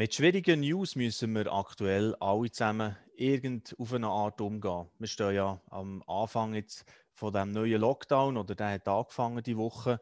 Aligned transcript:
Mit 0.00 0.14
schwierigen 0.14 0.60
News 0.60 0.96
müssen 0.96 1.34
wir 1.34 1.52
aktuell 1.52 2.14
alle 2.20 2.50
zusammen 2.50 2.96
irgend 3.16 3.76
auf 3.78 3.92
eine 3.92 4.06
Art 4.06 4.40
umgehen. 4.40 4.88
Wir 4.98 5.06
stehen 5.06 5.34
ja 5.34 5.60
am 5.68 6.02
Anfang 6.06 6.54
jetzt 6.54 6.86
von 7.12 7.34
dem 7.34 7.52
neuen 7.52 7.82
Lockdown 7.82 8.38
oder 8.38 8.54
der 8.54 8.70
hat 8.70 8.88
angefangen 8.88 9.42
die 9.42 9.58
Woche. 9.58 10.00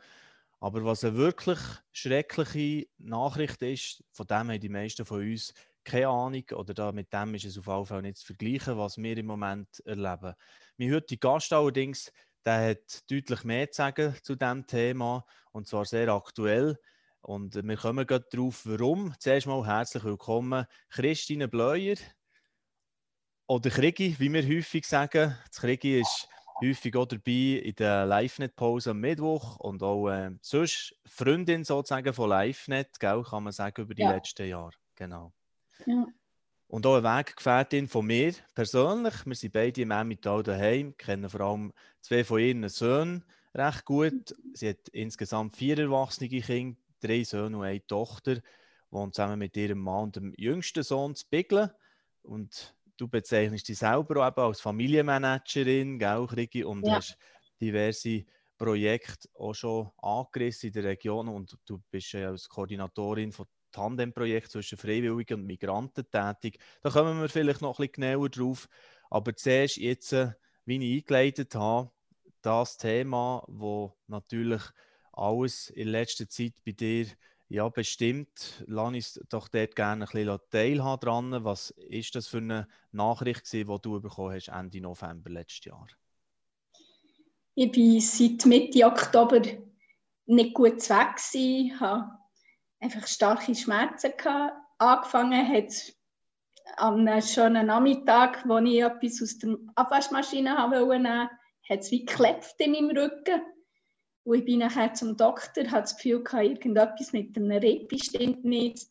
Aber 0.61 0.85
was 0.85 1.03
eine 1.03 1.17
wirklich 1.17 1.59
schreckliche 1.91 2.87
Nachricht 2.99 3.61
ist, 3.63 4.05
von 4.13 4.29
dem 4.29 4.51
haben 4.53 4.61
die 4.61 4.69
meisten 4.69 5.05
von 5.05 5.19
uns 5.21 5.53
keine 5.83 6.07
Ahnung 6.07 6.45
oder 6.53 6.93
mit 6.93 7.13
dem 7.13 7.35
ist 7.35 7.47
es 7.47 7.59
auf 7.59 7.67
jeden 7.67 7.87
Fall 7.87 8.03
nicht 8.03 8.19
zu 8.19 8.27
vergleichen, 8.27 8.79
was 8.79 8.99
wir 8.99 9.17
im 9.17 9.27
Moment 9.27 9.81
erleben. 9.85 10.35
Mein 10.77 10.95
heutiger 10.95 11.33
Gast 11.33 11.53
allerdings, 11.53 12.13
der 12.47 12.71
hat 12.71 13.11
deutlich 13.11 13.43
mehr 13.43 13.69
zu 13.73 13.79
sagen 13.79 14.15
zu 14.23 14.37
diesem 14.37 14.65
Thema 14.65 15.27
und 15.51 15.67
zwar 15.67 15.87
sehr 15.87 16.09
aktuell. 16.11 16.79
Und 17.29 17.57
wir 17.63 17.77
kommen 17.77 18.07
gerade 18.07 18.27
darauf, 18.31 18.65
warum. 18.65 19.13
Zuerst 19.19 19.47
mal 19.47 19.67
herzlich 19.67 20.03
willkommen, 20.03 20.65
Christine 20.89 21.47
Bleuer 21.47 21.97
oder 23.47 23.69
Krigi, 23.69 24.17
wie 24.19 24.33
wir 24.33 24.43
häufig 24.43 24.87
sagen. 24.87 25.37
Das 25.47 25.61
Krigi 25.61 26.01
ist 26.01 26.27
häufig 26.63 26.97
auch 26.97 27.05
dabei 27.05 27.61
in 27.63 27.75
der 27.75 28.07
LiveNet-Pause 28.07 28.93
am 28.93 29.01
Mittwoch 29.01 29.59
und 29.59 29.83
auch 29.83 30.09
äh, 30.09 30.31
sonst 30.41 30.97
Freundin 31.05 31.65
sozusagen 31.65 32.15
von 32.15 32.31
LiveNet, 32.31 32.99
gell, 32.99 33.23
kann 33.23 33.45
man 33.45 33.53
sagen, 33.53 33.83
über 33.83 33.93
die 33.93 34.01
ja. 34.01 34.13
letzten 34.13 34.49
Jahre. 34.49 34.73
Genau. 34.95 35.35
Ja. 35.85 36.07
Und 36.67 36.87
auch 36.87 36.97
eine 36.97 37.19
Weggefährtin 37.19 37.89
von 37.89 38.07
mir 38.07 38.33
persönlich. 38.55 39.27
Wir 39.27 39.35
sind 39.35 39.53
beide 39.53 39.83
im 39.83 39.91
Emmental 39.91 40.43
daheim, 40.43 40.97
kennen 40.97 41.29
vor 41.29 41.43
allem 41.43 41.75
zwei 42.01 42.25
von 42.25 42.41
ihren 42.41 42.67
Söhnen 42.71 43.23
recht 43.55 43.85
gut. 43.85 44.35
Sie 44.55 44.71
hat 44.71 44.89
insgesamt 44.93 45.57
vier 45.59 45.79
erwachsene 45.79 46.31
Kinder, 46.31 46.77
drei 47.01 47.25
Söhne 47.25 47.59
und 47.59 47.65
eine 47.65 47.87
Tochter, 47.87 48.41
wohnt 48.91 49.15
zusammen 49.15 49.39
mit 49.39 49.57
ihrem 49.57 49.79
Mann 49.79 50.05
und 50.05 50.17
dem 50.17 50.35
jüngsten 50.37 50.83
Sohn 50.83 51.15
zu 51.15 51.27
Biglen. 51.29 51.71
Und 52.23 52.75
du 52.97 53.09
bezeichnest 53.09 53.69
dich 53.69 53.79
selber 53.79 54.27
auch 54.27 54.49
als 54.49 54.61
Familienmanagerin, 54.61 55.99
gell, 55.99 56.65
und 56.65 56.87
ja. 56.87 56.97
hast 56.97 57.17
diverse 57.61 58.25
Projekte 58.57 59.29
auch 59.35 59.55
schon 59.55 59.91
angerissen 59.99 60.69
in 60.69 60.73
der 60.73 60.85
Region 60.85 61.29
und 61.29 61.57
du 61.65 61.81
bist 61.91 62.13
ja 62.13 62.29
als 62.29 62.49
Koordinatorin 62.49 63.33
von 63.33 63.47
Tandemprojekt 63.71 64.51
zwischen 64.51 64.79
Freiwilligen 64.79 65.41
und 65.41 65.47
Migranten 65.47 66.11
tätig. 66.11 66.59
Da 66.83 66.91
kommen 66.91 67.21
wir 67.21 67.29
vielleicht 67.29 67.61
noch 67.61 67.79
ein 67.79 67.87
bisschen 67.87 68.11
genauer 68.11 68.29
drauf. 68.29 68.69
Aber 69.11 69.35
zuerst 69.37 69.77
jetzt, 69.77 70.13
wie 70.65 70.77
ich 70.77 71.03
eingeleitet 71.03 71.55
habe, 71.55 71.91
das 72.43 72.77
Thema, 72.77 73.45
wo 73.47 73.97
natürlich 74.07 74.63
alles 75.19 75.71
in 75.71 75.89
letzter 75.89 76.29
Zeit 76.29 76.55
bei 76.65 76.73
dir 76.73 77.07
ja, 77.51 77.67
bestimmt. 77.69 78.63
Lass 78.67 78.89
uns 78.89 79.21
doch 79.31 79.49
dort 79.49 79.75
gerne 79.75 80.05
ein 80.05 80.11
bisschen 80.13 80.39
teilhaben 80.51 81.01
dran. 81.01 81.45
Was 81.45 81.71
ist 81.71 82.15
das 82.15 82.29
für 82.29 82.39
eine 82.39 82.69
Nachricht, 82.93 83.51
die 83.53 83.65
du 83.65 84.01
bekommen 84.01 84.35
hast 84.35 84.49
Ende 84.49 84.81
November 84.83 85.31
letztes 85.31 85.65
Jahr? 85.65 85.87
Ich 87.55 87.75
war 87.75 88.01
seit 88.01 88.47
Mitte 88.47 88.85
Oktober 88.85 89.41
nicht 90.27 90.55
gut 90.55 90.89
weg. 90.91 91.17
Ich 91.33 91.81
hatte 91.81 92.11
einfach 92.81 93.07
starke 93.07 93.55
Schmerzen. 93.55 94.13
Angefangen 94.77 95.49
hat 95.49 95.69
es 95.69 95.99
an 96.77 97.09
einem 97.09 97.23
schönen 97.23 97.67
Nachmittag, 97.67 98.47
wo 98.47 98.59
ich 98.59 98.83
etwas 98.83 99.23
aus 99.23 99.39
der 99.39 99.57
Abwaschmaschine 99.75 100.55
nehmen 100.55 100.87
wollte, 100.87 101.31
hat 101.69 101.81
es 101.81 101.91
wie 101.91 102.05
geklebt 102.05 102.55
in 102.59 102.73
meinem 102.73 102.97
Rücken. 102.97 103.41
Und 104.29 104.41
ich 104.41 104.45
bin 104.45 104.59
nachher 104.59 104.93
zum 104.93 105.17
Doktor, 105.17 105.65
hatte 105.71 105.81
das 105.81 105.97
Gefühl, 105.97 106.23
gehabt, 106.23 106.45
irgendetwas 106.45 107.15
mit 107.15 107.35
einem 107.35 107.51
Ripp 107.51 107.91
stimmt 107.99 108.45
nicht. 108.45 108.87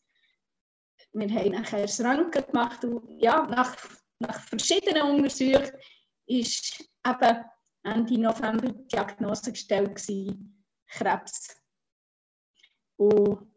Wir 1.14 1.30
haben 1.30 1.52
nachher 1.52 1.84
das 1.84 2.00
Röntgen 2.00 2.44
gemacht 2.44 2.84
und 2.84 3.22
ja, 3.22 3.46
nach, 3.46 3.78
nach 4.18 4.40
verschiedenen 4.48 5.04
Untersuchungen 5.04 5.70
ist 6.26 6.84
eben 7.06 7.46
Ende 7.84 8.20
November 8.20 8.72
die 8.72 8.88
Diagnose 8.88 9.52
gestellt 9.52 9.94
gewesen, 9.94 10.66
Krebs. 10.88 11.56
Und 12.96 13.48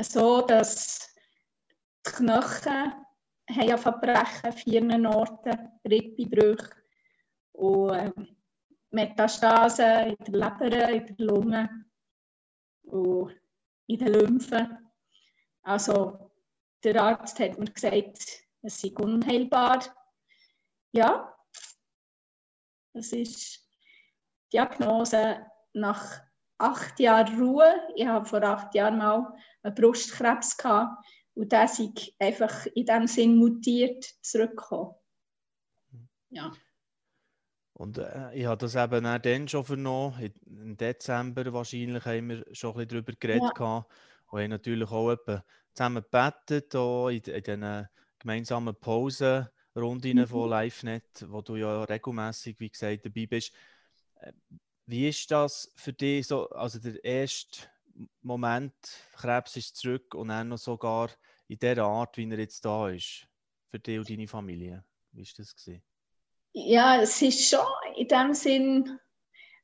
so, 0.00 0.40
dass 0.40 1.14
die 2.06 2.10
Knochen 2.10 3.04
haben 3.50 3.78
verbrechen, 3.78 4.52
vier 4.54 5.10
Orten, 5.10 5.72
Rippenbrüche 5.86 6.70
und 7.52 7.98
ähm, 7.98 8.37
Metastasen 8.90 10.16
in 10.16 10.16
der 10.24 10.34
Leber, 10.34 10.88
in 10.90 11.16
der 11.16 11.26
Lunge 11.26 11.86
und 12.82 13.34
in 13.86 13.98
den 13.98 14.08
Lymphen. 14.08 14.90
Also 15.62 16.30
der 16.82 17.02
Arzt 17.02 17.38
hat 17.40 17.58
mir 17.58 17.70
gesagt, 17.70 18.46
es 18.62 18.80
sei 18.80 18.92
unheilbar. 18.94 19.84
Ja, 20.92 21.36
das 22.94 23.12
ist 23.12 23.68
die 24.52 24.56
Diagnose 24.56 25.46
nach 25.74 26.22
acht 26.58 26.98
Jahren 26.98 27.38
Ruhe. 27.38 27.88
Ich 27.94 28.06
habe 28.06 28.24
vor 28.26 28.42
acht 28.42 28.74
Jahren 28.74 28.98
mal 28.98 29.36
einen 29.62 29.74
Brustkrebs 29.74 30.56
gehabt 30.56 31.04
und 31.34 31.52
der 31.52 31.64
ist 31.64 31.80
einfach 32.18 32.66
in 32.74 32.86
dem 32.86 33.06
Sinn 33.06 33.36
mutiert 33.36 34.04
zurückgekommen. 34.22 34.94
Ja. 36.30 36.52
Und 37.78 37.98
äh, 37.98 38.34
ich 38.34 38.44
habe 38.44 38.58
das 38.58 38.74
eben 38.74 39.06
auch 39.06 39.18
dann 39.18 39.46
schon 39.46 39.64
vernommen. 39.64 40.32
Im 40.46 40.76
Dezember 40.76 41.52
wahrscheinlich 41.52 42.04
haben 42.04 42.28
wir 42.28 42.44
schon 42.52 42.70
ein 42.70 42.74
bisschen 42.74 42.88
darüber 42.88 43.12
geredet. 43.12 43.58
Ja. 43.58 43.86
Und 44.30 44.40
haben 44.40 44.50
natürlich 44.50 44.90
auch 44.90 45.16
zusammen 45.74 46.02
gebetet, 46.02 46.74
auch 46.74 47.08
in, 47.08 47.22
in 47.22 47.42
diesen 47.42 47.88
gemeinsamen 48.18 48.74
Pausenrunden 48.74 50.18
mhm. 50.18 50.26
von 50.26 50.50
LiveNet, 50.50 51.26
wo 51.28 51.40
du 51.40 51.54
ja 51.54 51.84
regelmäßig, 51.84 52.58
wie 52.58 52.68
gesagt, 52.68 53.06
dabei 53.06 53.26
bist. 53.26 53.54
Äh, 54.16 54.32
wie 54.86 55.08
ist 55.08 55.30
das 55.30 55.72
für 55.76 55.92
dich 55.92 56.26
so, 56.26 56.50
also 56.50 56.80
der 56.80 57.02
erste 57.04 57.68
Moment, 58.22 58.74
Krebs 59.12 59.56
ist 59.56 59.76
zurück 59.76 60.14
und 60.16 60.28
dann 60.28 60.48
noch 60.48 60.58
sogar 60.58 61.10
in 61.46 61.60
der 61.60 61.78
Art, 61.78 62.16
wie 62.16 62.28
er 62.28 62.40
jetzt 62.40 62.64
da 62.64 62.88
ist, 62.88 63.28
für 63.70 63.78
dich 63.78 63.98
und 63.98 64.10
deine 64.10 64.26
Familie? 64.26 64.84
Wie 65.12 65.22
war 65.22 65.32
das? 65.36 65.54
Gewesen? 65.54 65.82
Ja, 66.52 67.00
es 67.00 67.20
ist 67.22 67.48
schon 67.48 67.66
in 67.96 68.08
dem 68.08 68.34
Sinn 68.34 68.98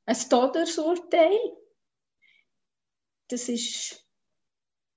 ein 0.07 0.17
Todesurteil. 0.29 1.39
Das 3.29 3.49
ist, 3.49 4.07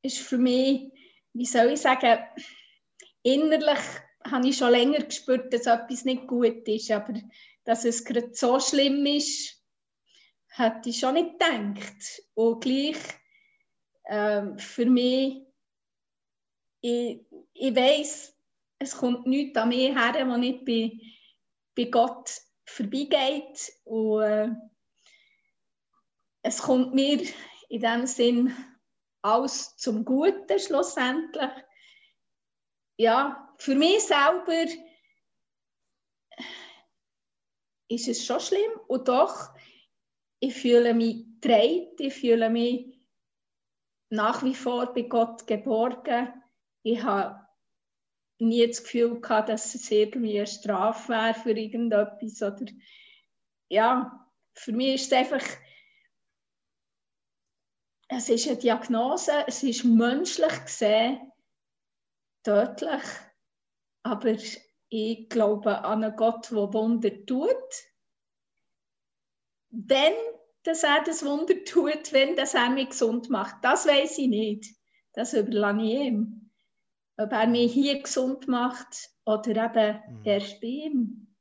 ist 0.01 0.19
für 0.19 0.37
mich, 0.37 0.91
wie 1.33 1.45
soll 1.45 1.71
ich 1.71 1.81
sagen, 1.81 2.19
innerlich 3.23 3.79
habe 4.23 4.47
ich 4.47 4.57
schon 4.57 4.71
länger 4.71 5.03
gespürt, 5.03 5.53
dass 5.53 5.65
etwas 5.65 6.03
nicht 6.03 6.27
gut 6.27 6.67
ist, 6.67 6.91
aber 6.91 7.13
dass 7.63 7.85
es 7.85 8.03
gerade 8.03 8.33
so 8.33 8.59
schlimm 8.59 9.05
ist, 9.05 9.63
hätte 10.49 10.89
ich 10.89 10.99
schon 10.99 11.13
nicht 11.15 11.39
gedacht. 11.39 12.21
Und 12.33 12.61
gleich 12.61 12.97
ähm, 14.05 14.57
für 14.57 14.85
mich, 14.85 15.43
ich, 16.81 17.25
ich 17.53 17.75
weiß, 17.75 18.35
es 18.79 18.95
kommt 18.95 19.25
nichts 19.25 19.57
an 19.57 19.69
mir 19.69 19.93
her, 19.97 20.27
wo 20.27 20.35
ich 20.41 20.63
bei 20.63 20.99
bei 21.77 21.85
Gott 21.85 22.41
vorbeigeht. 22.65 23.71
Und 23.85 24.23
äh, 24.23 24.49
es 26.41 26.57
kommt 26.57 26.93
mir 26.93 27.21
in 27.69 27.81
dem 27.81 28.07
Sinn 28.07 28.53
alles 29.21 29.77
zum 29.77 30.03
Guten 30.03 30.59
schlussendlich. 30.59 31.51
Ja, 32.97 33.53
für 33.59 33.75
mich 33.75 34.01
selber 34.01 34.65
ist 37.89 38.07
es 38.07 38.25
schon 38.25 38.39
schlimm 38.39 38.71
und 38.87 39.07
doch, 39.07 39.49
ich 40.39 40.55
fühle 40.55 40.93
mich 40.93 41.25
dreit, 41.39 41.99
ich 41.99 42.13
fühle 42.13 42.49
mich 42.49 42.99
nach 44.09 44.43
wie 44.43 44.55
vor 44.55 44.93
bei 44.93 45.03
Gott 45.03 45.45
geborgen. 45.47 46.43
Ich 46.83 47.01
habe 47.01 47.46
nie 48.39 48.67
das 48.67 48.83
Gefühl 48.83 49.19
gehabt, 49.19 49.49
dass 49.49 49.73
es 49.75 49.89
irgendwie 49.89 50.37
eine 50.37 50.47
Strafe 50.47 51.09
wäre 51.09 51.33
für 51.33 51.51
irgendetwas. 51.51 52.41
Oder, 52.41 52.71
ja, 53.69 54.27
für 54.53 54.71
mich 54.71 54.95
ist 54.95 55.11
es 55.11 55.13
einfach, 55.13 55.43
es 58.09 58.29
ist 58.29 58.47
eine 58.47 58.57
Diagnose, 58.57 59.31
es 59.47 59.63
ist 59.63 59.83
menschlich 59.83 60.63
gesehen 60.63 61.31
tödlich, 62.43 63.03
aber 64.03 64.35
ich 64.89 65.29
glaube 65.29 65.83
an 65.83 66.03
einen 66.03 66.15
Gott, 66.15 66.49
der 66.49 66.73
Wunder 66.73 67.25
tut. 67.25 67.53
Wenn 69.69 70.13
dass 70.67 70.83
er 70.83 71.01
das 71.05 71.23
Wunder 71.23 71.63
tut, 71.63 72.11
wenn 72.11 72.35
das 72.35 72.53
er 72.53 72.69
mich 72.69 72.89
gesund 72.89 73.29
macht, 73.29 73.63
das 73.63 73.87
weiß 73.87 74.17
ich 74.17 74.27
nicht. 74.27 74.75
Das 75.13 75.33
überlasse 75.33 75.81
ich 75.81 75.93
ihm 75.93 76.46
ob 77.17 77.31
er 77.31 77.47
mich 77.47 77.73
hier 77.73 78.01
gesund 78.01 78.47
macht 78.47 79.09
oder 79.25 79.51
eben 79.51 80.19
mhm. 80.19 80.25
erst 80.25 80.61
bei 80.61 80.67
ihm. 80.67 81.35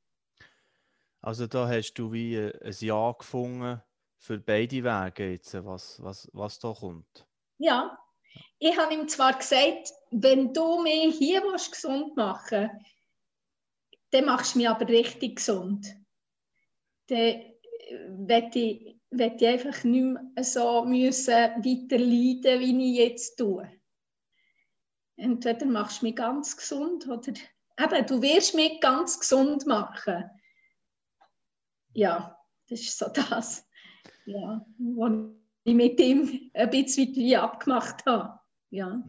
Also 1.20 1.46
da 1.46 1.68
hast 1.68 1.94
du 1.94 2.12
wie 2.12 2.38
ein 2.38 2.74
Ja 2.80 3.12
gefunden 3.12 3.82
für 4.18 4.38
beide 4.38 4.84
Wege 4.84 5.32
jetzt, 5.32 5.54
was, 5.64 6.02
was, 6.02 6.28
was 6.32 6.58
da 6.58 6.72
kommt. 6.72 7.26
Ja, 7.58 7.98
Ich 8.58 8.76
habe 8.76 8.94
ihm 8.94 9.08
zwar 9.08 9.36
gesagt, 9.36 9.92
wenn 10.10 10.52
du 10.52 10.82
mich 10.82 11.16
hier 11.16 11.42
gesund 11.42 12.16
machen 12.16 12.70
willst, 12.70 12.96
dann 14.10 14.24
machst 14.24 14.54
du 14.54 14.58
mich 14.58 14.68
aber 14.68 14.88
richtig 14.88 15.36
gesund. 15.36 15.86
Dann 17.08 17.42
werde 18.08 18.58
ich, 18.58 18.96
ich 19.10 19.46
einfach 19.46 19.84
nicht 19.84 20.02
mehr 20.02 20.44
so 20.44 20.84
müssen 20.84 21.34
weiter 21.34 21.98
leiden, 21.98 22.60
wie 22.60 22.92
ich 22.92 22.98
jetzt 22.98 23.36
tue. 23.36 23.70
Entweder 25.16 25.66
machst 25.66 26.02
du 26.02 26.06
mich 26.06 26.16
ganz 26.16 26.56
gesund 26.56 27.08
oder 27.08 27.32
eben, 27.80 28.06
du 28.06 28.22
wirst 28.22 28.54
mich 28.54 28.80
ganz 28.80 29.18
gesund 29.18 29.66
machen. 29.66 30.30
Ja, 31.94 32.38
das 32.68 32.80
ist 32.80 32.98
so 32.98 33.06
das, 33.14 33.66
ja, 34.26 34.64
was 34.78 35.12
ich 35.64 35.74
mit 35.74 35.98
ihm 36.00 36.50
ein 36.54 36.70
bisschen 36.70 37.14
wie 37.14 37.36
abgemacht 37.36 38.04
habe. 38.06 38.38
Ja. 38.70 39.02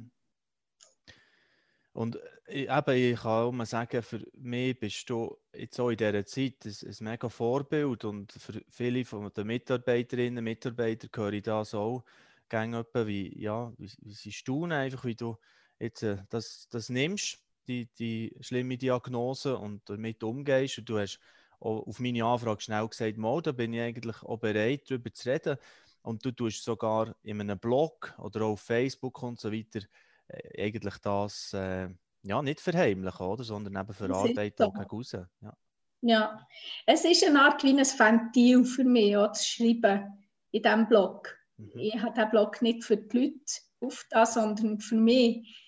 Und 1.94 2.19
äh, 2.45 2.63
eben, 2.63 3.13
ich 3.13 3.19
kann 3.19 3.31
auch 3.31 3.51
mal 3.51 3.65
sagen, 3.65 4.01
für 4.01 4.25
mich 4.33 4.80
bist 4.80 5.09
du 5.09 5.38
jetzt 5.54 5.80
auch 5.80 5.89
in 5.89 5.98
dieser 5.98 6.25
Zeit 6.25 6.65
ein, 6.65 6.75
ein 6.88 6.95
mega 7.01 7.27
Vorbild 7.27 8.06
und 8.06 8.31
für 8.31 8.62
viele 8.69 9.04
von 9.04 9.31
den 9.33 9.48
Mitarbeiterinnen 9.48 10.38
und 10.38 10.44
Mitarbeitern 10.44 11.09
höre 11.13 11.33
ich 11.33 11.44
das 11.44 11.74
auch 11.74 12.04
gerne 12.50 12.86
wie, 12.94 13.42
ja, 13.42 13.74
wie, 13.77 13.92
wie 14.01 14.13
sie 14.13 14.31
staunen, 14.31 14.71
einfach 14.71 15.04
wie 15.06 15.15
du 15.15 15.38
jetzt 15.80 16.04
äh, 16.04 16.18
das, 16.30 16.68
das 16.70 16.90
nimmst, 16.90 17.40
die, 17.68 17.88
die 18.00 18.36
schlimme 18.42 18.78
Diagnose 18.78 19.58
und 19.58 19.90
damit 19.90 20.24
umgehst 20.24 20.80
und 20.80 20.90
du 20.90 21.00
hast 21.00 21.20
auf 21.60 22.00
meine 22.00 22.24
Anfrage 22.24 22.62
schnell 22.62 22.88
gesagt, 22.88 23.18
mal, 23.18 23.42
da 23.42 23.52
bin 23.52 23.74
ich 23.74 23.82
eigentlich 23.82 24.22
auch 24.24 24.38
bereit, 24.38 24.90
darüber 24.90 25.12
zu 25.12 25.30
reden 25.30 25.58
und 26.04 26.24
du 26.24 26.32
tust 26.32 26.64
sogar 26.64 27.16
in 27.24 27.42
einem 27.42 27.60
Blog 27.60 28.14
oder 28.20 28.42
auch 28.44 28.52
auf 28.52 28.62
Facebook 28.62 29.22
und 29.24 29.40
so 29.40 29.52
weiter 29.52 29.80
äh, 30.28 30.66
eigentlich 30.66 30.98
das 31.00 31.54
äh, 31.54 31.90
ja, 32.24 32.42
nicht 32.42 32.62
verheimlichen, 32.62 33.26
oder? 33.26 33.44
sondern 33.44 33.82
eben 33.82 33.94
verarbeiten 33.94 34.72
gegen 34.72 34.86
raus. 34.86 35.12
Ja. 35.14 35.58
ja, 36.02 36.48
es 36.86 37.06
ist 37.06 37.26
eine 37.26 37.42
Art 37.42 37.64
wie 37.64 37.72
ein 37.72 37.78
Ventil 37.78 38.64
für 38.66 38.84
mich, 38.84 39.18
auch 39.18 39.32
zu 39.32 39.44
schreiben 39.44 40.26
in 40.52 40.62
diesem 40.62 40.88
Blog. 40.88 41.36
Mhm. 41.58 41.72
Ich 41.76 42.02
habe 42.02 42.14
diesen 42.14 42.30
Blog 42.30 42.62
nicht 42.62 42.84
für 42.84 42.98
die 42.98 43.18
Leute 43.18 43.62
auf 43.82 44.06
das, 44.10 44.36
sondern 44.36 44.80
für 44.80 44.96
mich. 44.96 45.67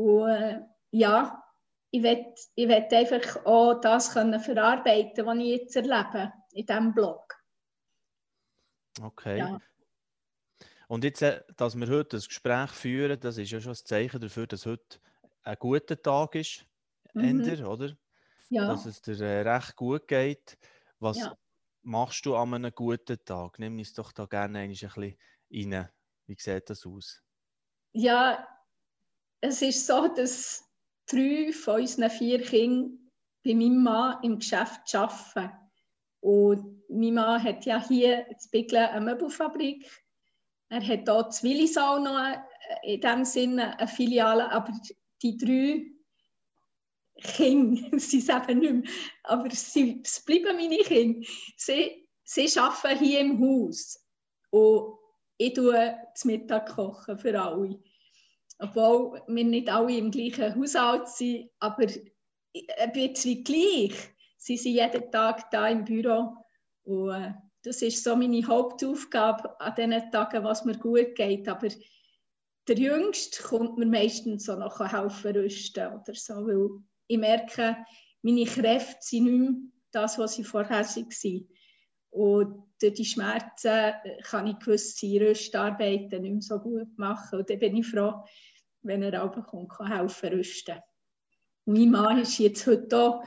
Und 0.00 0.66
ja, 0.92 1.44
ich 1.90 2.02
will, 2.02 2.24
ich 2.54 2.68
will 2.68 2.86
einfach 2.90 3.44
auch 3.44 3.80
das 3.82 4.14
können 4.14 4.40
verarbeiten, 4.40 5.26
was 5.26 5.36
ich 5.36 5.60
jetzt 5.60 5.76
erlebe 5.76 6.32
in 6.52 6.64
diesem 6.64 6.94
Blog. 6.94 7.34
Okay. 9.02 9.38
Ja. 9.38 9.60
Und 10.88 11.04
jetzt, 11.04 11.20
äh, 11.20 11.42
dass 11.58 11.76
wir 11.76 11.86
heute 11.88 12.16
das 12.16 12.28
Gespräch 12.28 12.70
führen, 12.70 13.20
das 13.20 13.36
ist 13.36 13.50
ja 13.50 13.60
schon 13.60 13.72
ein 13.72 13.76
Zeichen 13.76 14.20
dafür, 14.22 14.46
dass 14.46 14.64
heute 14.64 15.00
ein 15.42 15.56
guter 15.58 16.00
Tag 16.00 16.34
ist, 16.34 16.64
mhm. 17.12 17.24
Ender, 17.24 17.70
oder? 17.70 17.94
Ja. 18.48 18.68
Dass 18.68 18.86
es 18.86 19.02
dir 19.02 19.20
äh, 19.20 19.42
recht 19.42 19.76
gut 19.76 20.08
geht. 20.08 20.56
Was 20.98 21.18
ja. 21.18 21.36
machst 21.82 22.24
du 22.24 22.36
an 22.36 22.54
einem 22.54 22.74
guten 22.74 23.22
Tag? 23.22 23.58
Nimm 23.58 23.76
uns 23.76 23.92
doch 23.92 24.12
da 24.12 24.24
gerne 24.24 24.60
ein 24.60 24.70
bisschen 24.70 24.90
rein. 24.90 25.88
Wie 26.26 26.36
sieht 26.38 26.70
das 26.70 26.86
aus? 26.86 27.22
Ja, 27.92 28.46
es 29.40 29.62
ist 29.62 29.86
so, 29.86 30.08
dass 30.08 30.64
drei 31.06 31.52
von 31.52 31.80
unseren 31.80 32.10
vier 32.10 32.42
Kindern 32.42 33.10
bei 33.44 33.54
meinem 33.54 33.82
Mann 33.82 34.22
im 34.22 34.38
Geschäft 34.38 34.94
arbeiten. 34.94 35.50
Und 36.20 36.82
mein 36.88 37.14
Mann 37.14 37.42
hat 37.42 37.64
ja 37.64 37.82
hier 37.86 38.26
in 38.26 38.36
Biglen 38.50 38.84
eine 38.84 39.04
Möbelfabrik 39.04 39.86
er 40.70 40.86
hat 40.86 40.86
hier 40.86 40.98
in 40.98 41.06
Willisau 41.06 41.98
noch 41.98 42.18
äh, 42.18 42.94
in 42.94 43.00
dem 43.00 43.24
Sinne 43.24 43.76
eine 43.76 43.88
Filiale, 43.88 44.50
aber 44.50 44.72
die 45.20 45.36
drei 45.36 45.84
Kinder, 47.20 47.90
sie 47.98 48.20
sind 48.20 48.48
eben 48.48 48.60
nicht 48.60 48.72
mehr, 48.72 48.92
aber 49.24 49.50
sie, 49.50 50.00
es 50.04 50.24
bleiben 50.24 50.56
meine 50.56 50.78
Kinder. 50.78 51.26
Sie, 51.56 52.08
sie 52.22 52.58
arbeiten 52.58 53.04
hier 53.04 53.20
im 53.20 53.40
Haus 53.40 53.98
und 54.50 54.96
ich 55.38 55.54
koche 55.56 55.96
zum 56.14 56.30
Mittag 56.30 56.72
für 56.72 57.42
alle. 57.42 57.82
Obwohl 58.60 59.22
wir 59.26 59.44
nicht 59.44 59.68
alle 59.68 59.96
im 59.96 60.10
gleichen 60.10 60.54
Haushalt 60.54 61.08
sind, 61.08 61.50
aber 61.60 61.86
ein 61.86 62.92
bisschen 62.92 63.42
gleich. 63.44 63.94
Sie 64.36 64.56
sind 64.56 64.74
jeden 64.74 65.10
Tag 65.10 65.50
da 65.50 65.68
im 65.68 65.84
Büro 65.84 66.36
und 66.84 67.10
äh, 67.10 67.32
das 67.62 67.82
ist 67.82 68.02
so 68.02 68.16
meine 68.16 68.46
Hauptaufgabe 68.46 69.60
an 69.60 69.74
diesen 69.76 70.10
Tagen, 70.10 70.44
was 70.44 70.64
mir 70.64 70.78
gut 70.78 71.14
geht. 71.14 71.46
Aber 71.46 71.68
der 72.68 72.76
Jüngste 72.76 73.42
kommt 73.42 73.76
mir 73.76 73.86
meistens 73.86 74.46
so 74.46 74.56
noch 74.56 74.80
helfen 74.80 75.36
rüsten 75.36 75.92
oder 75.92 76.14
so, 76.14 76.34
weil 76.46 76.82
ich 77.06 77.18
merke, 77.18 77.76
meine 78.22 78.44
Kräfte 78.44 78.98
sind 79.00 79.24
nicht 79.24 79.40
mehr 79.40 79.54
das, 79.92 80.18
was 80.18 80.34
sie 80.34 80.44
vorher 80.44 80.84
waren. 80.84 81.48
Und 82.10 82.64
durch 82.80 82.94
die 82.94 83.04
Schmerzen 83.04 83.92
kann 84.22 84.46
ich 84.46 84.58
gewisse 84.58 85.06
Rüstarbeiten 85.20 86.22
nicht 86.22 86.32
mehr 86.32 86.42
so 86.42 86.58
gut 86.58 86.98
machen. 86.98 87.40
Und 87.40 87.50
dann 87.50 87.58
bin 87.58 87.76
ich 87.76 87.86
froh, 87.86 88.24
wenn 88.82 89.02
er 89.02 89.22
auch 89.22 89.46
kommt, 89.46 89.70
kann 89.70 89.92
helfen 89.92 90.30
rüsten. 90.30 90.80
Mein 91.66 91.90
Mann 91.90 92.18
ist 92.18 92.38
jetzt 92.38 92.66
heute 92.66 92.98
auch 92.98 93.24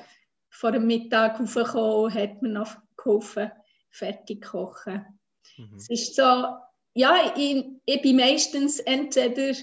vor 0.50 0.72
dem 0.72 0.88
Mittag 0.88 1.40
aufgekommen 1.40 2.06
und 2.06 2.14
hat 2.14 2.42
mir 2.42 2.50
noch 2.50 2.76
geholfen, 2.98 3.52
fertig 3.90 4.44
kochen. 4.44 5.06
Mhm. 5.58 5.76
Es 5.76 5.90
ist 5.90 6.16
so, 6.16 6.58
ja, 6.94 7.34
ich, 7.36 7.66
ich 7.86 8.02
bin 8.02 8.18
meistens 8.18 8.80
entweder 8.80 9.58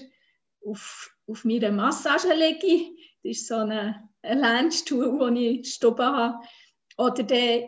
auf, 0.65 1.15
auf 1.27 1.45
meiner 1.45 1.71
Massage 1.71 2.33
liege, 2.33 2.91
das 3.23 3.37
ist 3.37 3.47
so 3.47 3.55
ein 3.55 4.09
Lernstuhl, 4.23 5.19
wo 5.19 5.27
ich 5.27 5.73
Stube 5.73 6.03
habe, 6.03 6.45
oder 6.97 7.23
dann 7.23 7.63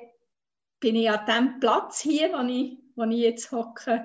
bin 0.84 0.98
ich 0.98 1.10
an 1.10 1.26
dem 1.26 1.60
Platz 1.62 2.02
hier, 2.02 2.34
wo 2.34 2.46
ich, 2.46 2.78
wo 2.98 3.06
ich 3.06 3.20
jetzt 3.20 3.54
hocke, 3.54 4.04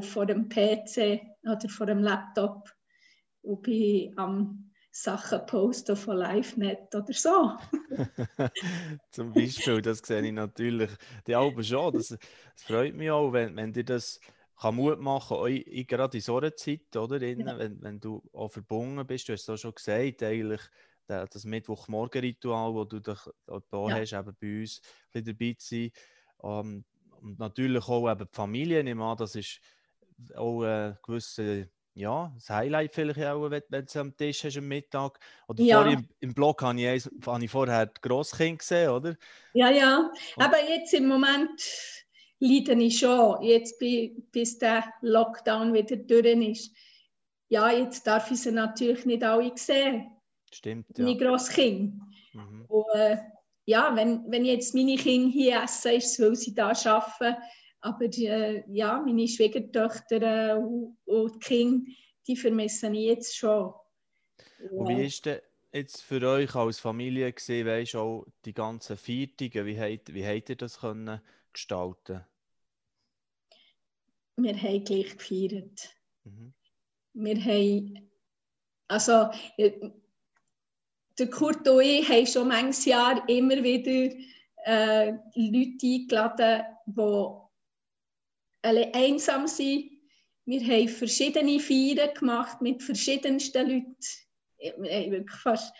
vor 0.00 0.26
dem 0.26 0.48
PC 0.48 1.20
oder 1.44 1.68
vor 1.68 1.86
dem 1.86 2.00
Laptop 2.00 2.68
und 3.42 3.62
bin 3.62 4.12
am 4.18 4.72
Sachen 4.90 5.46
posten 5.46 5.94
von 5.94 6.16
LiveNet 6.16 6.92
oder 6.92 7.12
so. 7.12 7.52
Zum 9.12 9.32
Beispiel, 9.32 9.82
das 9.82 9.98
sehe 9.98 10.22
ich 10.22 10.32
natürlich. 10.32 10.90
Die 11.28 11.36
Alben 11.36 11.62
schon. 11.62 11.94
Das, 11.94 12.08
das, 12.08 12.18
freut 12.56 12.96
mich 12.96 13.12
auch, 13.12 13.32
wenn, 13.32 13.54
wenn 13.54 13.72
dir 13.72 13.84
das 13.84 14.18
kann 14.60 14.74
Mut 14.74 14.98
machen 14.98 15.36
kann, 15.36 15.86
gerade 15.86 16.16
in 16.16 16.22
so 16.22 16.38
einer 16.38 16.56
Zeit, 16.56 16.96
oder? 16.96 17.22
Innen, 17.22 17.46
ja. 17.46 17.58
wenn, 17.58 17.80
wenn 17.82 18.00
du 18.00 18.20
auch 18.32 18.50
verbunden 18.50 19.06
bist. 19.06 19.28
Du 19.28 19.32
hast 19.32 19.42
es 19.42 19.48
auch 19.48 19.56
schon 19.56 19.74
gesagt, 19.74 20.24
eigentlich 20.24 20.60
das 21.06 21.44
Mittwochmorgen-Ritual, 21.44 22.74
das 22.74 22.88
du 22.88 23.00
da, 23.00 23.60
da 23.70 23.88
ja. 23.88 23.96
hast, 23.96 24.12
eben 24.12 24.36
bei 24.40 24.60
uns 24.60 24.80
ein 25.12 25.24
dabei 25.24 25.56
zu 25.58 25.74
sein. 25.74 25.90
Um, 26.38 26.60
ähm, 26.60 26.84
und 27.20 27.38
natürlich 27.38 27.88
auch 27.88 28.10
eben 28.10 28.26
die 28.26 28.36
Familie, 28.36 28.80
ich 28.82 28.94
meine, 28.94 29.16
das 29.16 29.34
ist 29.34 29.60
auch 30.34 30.62
eine 30.62 30.98
gewisse 31.02 31.70
ja, 31.94 32.32
das 32.34 32.50
Highlight 32.50 32.92
vielleicht 32.92 33.20
auch, 33.20 33.48
wenn, 33.50 33.62
wenn 33.68 33.86
du 33.86 34.00
am 34.00 34.16
Tisch 34.16 34.44
hast 34.44 34.58
am 34.58 34.66
Mittag. 34.66 35.18
Oder 35.46 35.62
ja. 35.62 35.76
vorher 35.76 35.98
im, 35.98 36.08
im 36.20 36.34
Blog 36.34 36.60
habe 36.62 36.80
ich, 36.80 37.08
habe 37.24 37.44
ich 37.44 37.50
vorher 37.50 37.86
die 37.86 38.00
Grosskind 38.00 38.58
gesehen, 38.58 38.90
oder? 38.90 39.16
Ja, 39.52 39.70
ja. 39.70 40.10
Aber 40.36 40.58
jetzt 40.68 40.92
im 40.92 41.06
Moment 41.06 41.62
leide 42.40 42.74
ich 42.74 42.98
schon. 42.98 43.42
Jetzt, 43.42 43.78
bis 43.78 44.58
der 44.58 44.84
Lockdown 45.02 45.72
wieder 45.72 45.96
durch 45.96 46.48
ist. 46.48 46.72
Ja, 47.48 47.70
jetzt 47.70 48.06
darf 48.06 48.30
ich 48.30 48.40
sie 48.40 48.50
natürlich 48.50 49.06
nicht 49.06 49.22
alle 49.22 49.52
sehen. 49.56 50.10
Stimmt, 50.54 50.96
ja. 50.96 51.04
Meine 51.04 51.18
Grosskind. 51.18 52.00
Mhm. 52.32 52.64
Und, 52.68 52.86
äh, 52.94 53.18
ja, 53.66 53.94
wenn, 53.96 54.30
wenn 54.30 54.44
jetzt 54.44 54.74
meine 54.74 54.96
Kinder 54.96 55.32
hier 55.32 55.62
essen, 55.62 55.92
ist 55.92 56.18
es, 56.18 56.20
weil 56.20 56.36
sie 56.36 56.54
da 56.54 56.72
arbeiten 56.84 57.36
aber 57.84 58.06
äh, 58.06 58.64
ja, 58.68 58.98
meine 58.98 59.28
Schwiegertöchter 59.28 60.22
äh, 60.22 60.54
und, 60.54 60.96
und 61.04 61.34
die 61.34 61.38
Kinder, 61.40 61.90
die 62.26 62.36
vermissen 62.36 62.94
ich 62.94 63.06
jetzt 63.08 63.36
schon. 63.36 63.74
Und 64.70 64.88
wie 64.88 65.04
ist 65.04 65.26
denn 65.26 65.40
jetzt 65.70 66.00
für 66.00 66.26
euch 66.26 66.54
als 66.54 66.78
Familie 66.78 67.30
gesehen, 67.30 67.66
weißt 67.66 67.96
auch 67.96 68.24
die 68.46 68.54
ganzen 68.54 68.96
Feiertage, 68.96 69.66
wie 69.66 69.78
habt, 69.78 70.14
wie 70.14 70.26
habt 70.26 70.48
ihr 70.48 70.56
das 70.56 70.80
können 70.80 71.20
gestalten? 71.52 72.24
Wir 74.36 74.56
haben 74.56 74.84
gleich 74.84 75.16
gefeiert. 75.18 75.94
Mhm. 76.24 76.54
Wir 77.12 77.44
haben, 77.44 78.10
also 78.88 79.28
äh, 79.58 79.90
der 81.18 81.30
Kurt 81.30 81.66
und 81.68 81.80
ich 81.80 82.08
haben 82.08 82.26
schon 82.26 82.48
manches 82.48 82.84
Jahr 82.84 83.28
immer 83.28 83.62
wieder 83.62 84.14
äh, 84.64 85.12
Leute 85.34 85.86
eingeladen, 85.86 86.62
die 86.86 87.44
alle 88.62 88.94
einsam 88.94 89.46
sind. 89.46 89.90
Wir 90.46 90.60
haben 90.60 90.88
verschiedene 90.88 91.60
Feiern 91.60 92.14
gemacht 92.14 92.60
mit 92.60 92.82
verschiedensten 92.82 93.68
Leuten. 93.68 93.96
Wir 94.58 94.72
haben 94.72 95.10
wirklich 95.12 95.40
fast, 95.40 95.74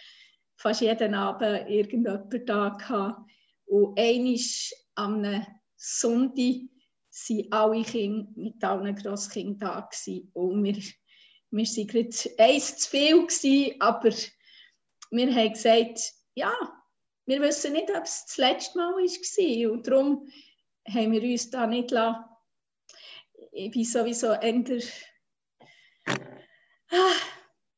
fast 0.56 0.80
jeden 0.80 1.14
Abend 1.14 1.68
irgendjemand 1.68 2.48
da 2.48 2.68
gehabt. 2.70 3.30
Und 3.66 3.98
einmal 3.98 4.38
am 4.94 5.46
Sonntag 5.76 6.68
waren 7.28 7.52
alle 7.52 7.82
Kinder 7.84 8.28
mit 8.36 8.62
allen 8.64 8.94
Grosskindern 8.94 9.58
da. 9.58 9.80
Gewesen. 9.80 10.30
Und 10.32 10.64
wir, 10.64 10.76
wir 11.50 11.66
waren 11.66 11.86
gerade 11.86 12.34
eins 12.38 12.76
zu 12.78 12.90
viel, 12.90 13.26
gewesen, 13.26 13.80
aber 13.80 14.10
wir 15.14 15.34
haben 15.34 15.52
gesagt, 15.52 16.12
ja, 16.34 16.52
wir 17.26 17.40
wissen 17.40 17.72
nicht, 17.72 17.90
ob 17.90 18.04
es 18.04 18.26
das 18.26 18.36
letzte 18.36 18.78
Mal 18.78 18.92
war. 18.94 19.72
Und 19.72 19.86
darum 19.86 20.28
haben 20.88 21.12
wir 21.12 21.22
uns 21.22 21.50
da 21.50 21.66
nicht 21.66 21.90
lassen. 21.90 22.24
Ich 23.52 23.70
bin 23.70 23.84
sowieso 23.84 24.32
eher. 24.32 24.80
Ah, 26.90 27.16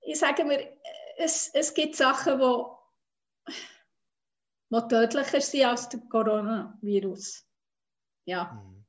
ich 0.00 0.18
sage 0.18 0.44
mir, 0.44 0.76
es, 1.18 1.50
es 1.54 1.72
gibt 1.74 1.96
Sachen, 1.96 2.40
die, 2.40 3.54
die 4.70 4.88
tödlicher 4.88 5.40
sind 5.40 5.64
als 5.64 5.88
der 5.88 6.00
Coronavirus. 6.08 7.46
Ja. 8.24 8.52
Mhm. 8.52 8.84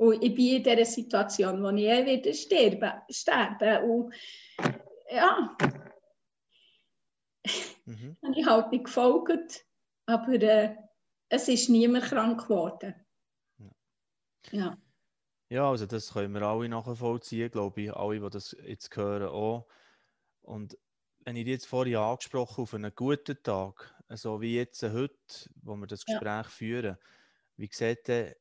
Und 0.00 0.22
ich 0.22 0.34
bin 0.34 0.56
in 0.56 0.62
dieser 0.62 0.84
Situation, 0.84 1.62
wo 1.62 1.70
ich 1.70 1.84
eh 1.84 2.06
wieder 2.06 2.32
sterben, 2.32 2.92
sterben. 3.10 3.90
Und 3.90 4.14
ja, 5.10 5.56
mhm. 7.84 8.16
habe 8.24 8.34
ich 8.38 8.46
halt 8.46 8.72
nicht 8.72 8.84
gefolgt. 8.84 9.64
Aber 10.06 10.32
äh, 10.32 10.74
es 11.28 11.48
ist 11.48 11.68
niemand 11.68 12.04
krank 12.04 12.42
geworden. 12.42 12.94
Ja. 14.50 14.78
ja. 15.48 15.70
also 15.70 15.86
das 15.86 16.12
können 16.12 16.32
wir 16.32 16.42
alle 16.42 16.68
nachvollziehen, 16.68 17.50
glaube 17.50 17.82
ich. 17.82 17.92
Alle, 17.92 18.20
die 18.20 18.30
das 18.30 18.56
jetzt 18.64 18.96
hören, 18.96 19.28
auch. 19.28 19.66
Und 20.40 20.78
wenn 21.24 21.36
ich 21.36 21.46
jetzt 21.46 21.66
vorhin 21.66 21.96
angesprochen 21.96 22.62
auf 22.62 22.74
einen 22.74 22.94
guten 22.94 23.42
Tag, 23.42 23.94
so 24.08 24.40
wie 24.40 24.56
jetzt 24.56 24.82
heute, 24.82 25.14
wo 25.62 25.76
wir 25.76 25.86
das 25.86 26.06
Gespräch 26.06 26.26
ja. 26.28 26.42
führen, 26.44 26.96
wie 27.56 27.68
sieht 27.70 28.08
denn 28.08 28.34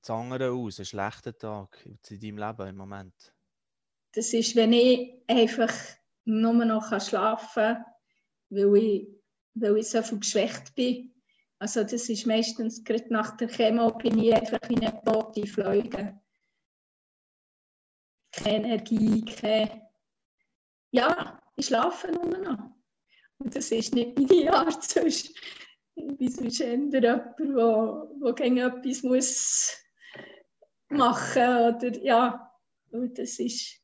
das 0.00 0.10
andere 0.10 0.52
aus, 0.52 0.78
ein 0.78 0.84
schlechter 0.84 1.36
Tag 1.36 1.84
in 1.84 2.20
deinem 2.20 2.38
Leben 2.38 2.68
im 2.68 2.76
Moment? 2.76 3.34
Das 4.12 4.32
ist, 4.32 4.54
wenn 4.54 4.72
ich 4.72 5.22
einfach 5.26 5.72
nur 6.24 6.52
noch 6.64 7.00
schlafen 7.00 7.74
kann, 7.74 7.84
weil 8.50 8.76
ich 8.76 9.18
weil 9.60 9.78
ich 9.78 9.88
so 9.88 10.02
viel 10.02 10.20
geschwächt 10.20 10.74
bin. 10.74 11.14
Also 11.58 11.82
das 11.82 12.08
ist 12.08 12.26
meistens, 12.26 12.84
gerade 12.84 13.12
nach 13.12 13.36
der 13.36 13.48
Chemo 13.48 13.90
bin 13.90 14.18
ich 14.18 14.34
einfach 14.34 14.68
in 14.70 14.84
eine 14.84 15.02
tote 15.04 15.46
Fleuge. 15.46 16.20
Keine 18.32 18.66
Energie, 18.66 19.24
keine... 19.24 19.88
Ja, 20.92 21.40
ich 21.56 21.66
schlafe 21.66 22.12
nur 22.12 22.38
noch. 22.38 22.70
Und 23.38 23.54
das 23.54 23.70
ist 23.72 23.94
nicht 23.94 24.18
meine 24.18 24.52
Art, 24.56 24.82
sonst 24.84 25.34
bin 25.94 26.30
sonst 26.30 26.60
eher 26.60 26.76
jemand, 26.76 26.94
der 26.94 27.34
gegen 28.36 28.58
etwas 28.58 29.02
muss 29.02 29.76
machen 30.88 31.42
muss. 31.42 31.82
Oder, 31.84 31.98
ja, 32.02 32.52
und 32.92 33.18
das 33.18 33.38
ist... 33.40 33.80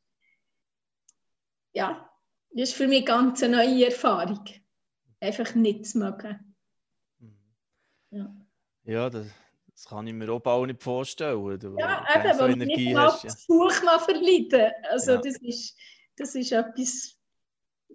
Ja, 1.72 2.13
das 2.54 2.70
ist 2.70 2.76
für 2.76 2.86
mich 2.86 3.04
ganz 3.04 3.42
eine 3.42 3.56
neue 3.56 3.86
Erfahrung 3.86 4.44
einfach 5.20 5.54
nicht 5.54 5.86
zu 5.86 5.98
mögen. 5.98 6.54
Mhm. 7.18 7.36
Ja, 8.10 8.36
ja 8.84 9.10
das, 9.10 9.26
das, 9.72 9.84
kann 9.86 10.06
ich 10.06 10.14
mir 10.14 10.30
auch 10.30 10.40
bald 10.40 10.68
nicht 10.68 10.82
vorstellen. 10.82 11.58
Du 11.58 11.76
ja, 11.76 12.04
eben, 12.14 12.38
so 12.38 12.46
Energie 12.46 12.88
nicht 12.88 12.96
hast, 12.96 13.24
ja. 13.24 13.30
das 13.30 13.46
Buch 13.46 13.82
mal 13.82 13.98
verleiden. 13.98 14.70
Also 14.90 15.12
ja. 15.12 15.20
das, 15.20 15.36
ist, 15.42 15.76
das 16.16 16.34
ist 16.36 16.52
etwas, 16.52 17.18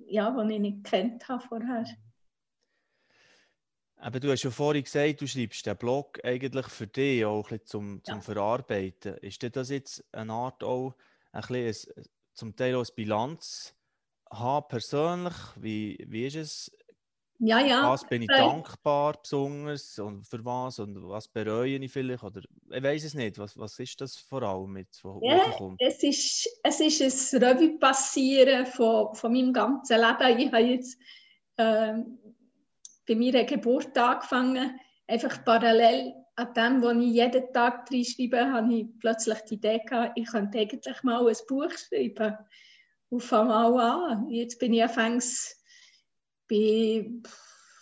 ja, 0.07 0.35
was 0.35 0.51
ich 0.51 0.59
nicht 0.59 0.83
kennt 0.83 1.27
habe 1.29 1.41
vorher. 1.47 1.85
Aber 3.95 4.17
mhm. 4.17 4.21
du 4.21 4.31
hast 4.31 4.43
ja 4.43 4.51
vorhin 4.51 4.83
gesagt, 4.83 5.21
du 5.21 5.27
schreibst 5.27 5.65
den 5.65 5.77
Blog 5.77 6.19
eigentlich 6.25 6.67
für 6.67 6.87
dich 6.87 7.23
auch 7.23 7.49
ein 7.49 7.65
zum, 7.65 8.03
zum 8.03 8.15
ja. 8.15 8.21
Verarbeiten. 8.21 9.15
Ist 9.19 9.41
das 9.55 9.69
jetzt 9.69 10.03
eine 10.11 10.33
Art 10.33 10.65
auch 10.65 10.95
ein 11.31 11.41
bisschen 11.41 11.93
ein, 11.95 12.03
zum 12.33 12.55
Teil 12.57 12.75
auch 12.75 12.83
eine 12.83 12.95
Bilanz 12.95 13.78
haben 14.31 14.67
persönlich? 14.67 15.35
Wie, 15.55 15.97
wie 16.07 16.25
ist 16.25 16.35
es 16.35 16.71
ja, 17.41 17.61
ja. 17.61 17.89
Was 17.89 18.05
bin 18.05 18.23
ich 18.23 18.27
dankbar 18.27 19.17
besonders 19.21 19.97
und 19.97 20.27
für 20.27 20.43
was 20.43 20.77
und 20.79 21.07
was 21.07 21.29
bereue 21.29 21.77
ich 21.77 21.91
vielleicht? 21.91 22.21
Oder 22.21 22.41
ich 22.69 22.83
weiß 22.83 23.05
es 23.05 23.13
nicht. 23.13 23.39
Was, 23.39 23.57
was 23.57 23.79
ist 23.79 24.01
das 24.01 24.17
vor 24.17 24.43
allem 24.43 24.73
mit? 24.73 24.89
Ja, 25.21 25.57
es 25.79 26.03
ist, 26.03 26.49
es 26.63 26.79
ist 26.81 27.33
ein 27.33 27.43
Revue 27.43 27.79
passieren 27.79 28.65
von, 28.65 29.15
von 29.15 29.31
meinem 29.31 29.53
ganzen 29.53 30.01
Leben. 30.01 30.39
Ich 30.39 30.51
habe 30.51 30.63
jetzt 30.63 30.99
äh, 31.55 31.93
bei 33.07 33.15
meiner 33.15 33.45
Geburt 33.45 33.97
angefangen, 33.97 34.77
einfach 35.07 35.43
parallel 35.45 36.13
an 36.35 36.53
dem, 36.53 36.81
was 36.81 36.97
ich 36.97 37.13
jeden 37.13 37.53
Tag 37.53 37.85
drin 37.85 38.03
schreibe, 38.03 38.51
habe 38.51 38.73
ich 38.73 38.85
plötzlich 38.99 39.39
die 39.49 39.55
Idee 39.55 39.79
gehabt, 39.79 40.11
ich 40.15 40.27
könnte 40.27 40.59
eigentlich 40.59 41.03
mal 41.03 41.25
ein 41.25 41.35
Buch 41.47 41.71
schreiben. 41.71 42.37
Und 43.09 43.21
fange 43.21 43.49
mal 43.49 44.11
an. 44.11 44.29
Jetzt 44.29 44.59
bin 44.59 44.73
ich 44.73 44.83
anfangs 44.83 45.59
bin 46.49 47.23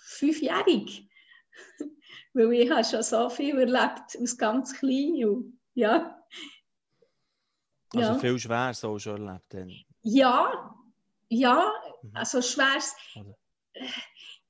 fünfjährig. 0.04 1.10
Weil 2.34 2.54
ich 2.54 2.70
habe 2.70 2.84
schon 2.84 3.02
so 3.02 3.30
viel 3.30 3.58
erlebt 3.58 4.16
aus 4.22 4.38
ganz 4.38 4.78
klein. 4.78 5.26
Und, 5.26 5.60
ja. 5.74 6.24
Also 7.96 8.12
ja. 8.12 8.20
viel 8.20 8.38
Schweres 8.38 8.84
auch 8.84 9.00
schon 9.00 9.26
erlebt? 9.26 9.46
Dann. 9.50 9.72
Ja, 10.04 10.76
ja, 11.30 11.72
mhm. 12.04 12.16
also 12.16 12.42
Schweres. 12.42 12.96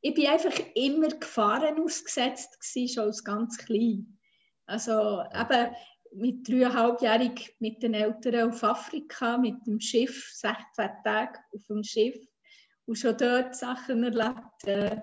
Ich 0.01 0.13
bin 0.13 0.27
einfach 0.27 0.53
immer 0.75 1.07
Gefahren 1.07 1.79
ausgesetzt, 1.79 2.59
gewesen, 2.59 2.93
schon 2.93 3.03
als 3.05 3.23
ganz 3.23 3.57
klein. 3.57 4.19
Also 4.65 5.23
eben 5.33 5.75
mit 6.13 6.47
dreieinhalbjährig 6.47 7.55
mit 7.59 7.81
den 7.83 7.93
Eltern 7.93 8.49
auf 8.49 8.63
Afrika, 8.63 9.37
mit 9.37 9.55
dem 9.65 9.79
Schiff, 9.79 10.31
16 10.33 10.89
Tage 11.03 11.39
auf 11.53 11.65
dem 11.67 11.83
Schiff 11.83 12.17
und 12.85 12.95
schon 12.95 13.17
dort 13.17 13.55
Sachen 13.55 14.03
erlebt. 14.03 14.63
Äh, 14.65 15.01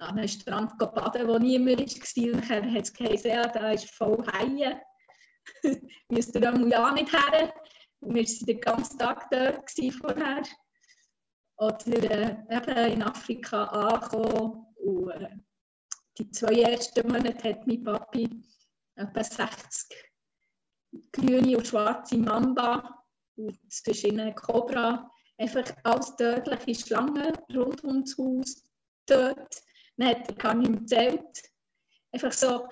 an 0.00 0.16
einem 0.18 0.28
Strand 0.28 0.78
baden, 0.78 1.28
wo 1.28 1.38
niemand 1.38 1.80
war. 1.80 2.40
Nachher 2.40 2.72
hat 2.72 2.82
es 2.82 2.92
geheißen, 2.92 3.30
ja, 3.30 3.46
da 3.46 3.72
ist 3.72 3.90
voll 3.90 4.24
Haie. 4.32 4.80
Müsst 6.08 6.34
ihr 6.34 6.40
ja 6.40 6.92
nicht 6.92 7.12
her. 7.12 7.52
Und 8.00 8.14
wir 8.14 8.24
waren 8.24 8.46
den 8.46 8.60
ganzen 8.60 8.98
Tag 8.98 9.30
dort 9.30 9.70
vorher. 9.94 10.42
Oder 11.58 12.10
äh, 12.10 12.36
eben 12.56 12.92
in 12.92 13.02
Afrika 13.02 13.64
angekommen. 13.64 14.66
Und, 14.76 15.10
äh, 15.10 15.36
die 16.18 16.30
zwei 16.30 16.62
ersten 16.62 17.06
Monate 17.06 17.50
hat 17.50 17.66
mein 17.66 17.84
Papi 17.84 18.28
etwa 19.00 19.24
60 19.24 20.10
grüne 21.12 21.56
und 21.56 21.66
schwarze 21.66 22.18
Mamba 22.18 23.04
und 23.36 23.58
zwischen 23.72 24.34
Cobra 24.34 25.10
einfach 25.38 25.64
als 25.84 26.16
tödliche 26.16 26.86
Schlangen 26.86 27.32
rund 27.54 27.82
ums 27.84 28.16
Haus 28.18 28.64
dort. 29.06 29.62
Dann 29.96 30.08
hat 30.08 30.38
gar 30.38 30.54
nicht 30.54 30.70
mehr 30.70 30.80
erzählt. 30.80 31.50
Einfach 32.12 32.32
so 32.32 32.68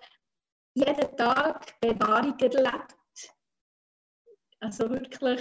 jeden 0.74 1.16
Tag 1.16 1.80
Bewahrung 1.80 2.38
erlebt. 2.38 2.94
Also 4.60 4.90
wirklich, 4.90 5.40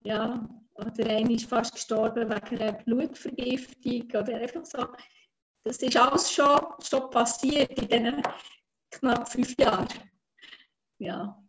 ja, 0.00 0.48
oder 0.74 1.06
einer 1.06 1.30
ist 1.30 1.46
fast 1.46 1.74
gestorben 1.74 2.30
wegen 2.30 2.62
einer 2.62 2.72
Blutvergiftung 2.72 4.04
oder 4.10 4.36
einfach 4.36 4.64
so. 4.64 4.86
Das 5.64 5.78
ist 5.78 5.96
alles 5.96 6.32
schon, 6.32 6.60
schon 6.80 7.10
passiert 7.10 7.70
in 7.78 7.88
diesen 7.88 8.22
knapp 8.90 9.28
fünf 9.28 9.56
Jahren. 9.58 9.88
Ja. 10.98 11.42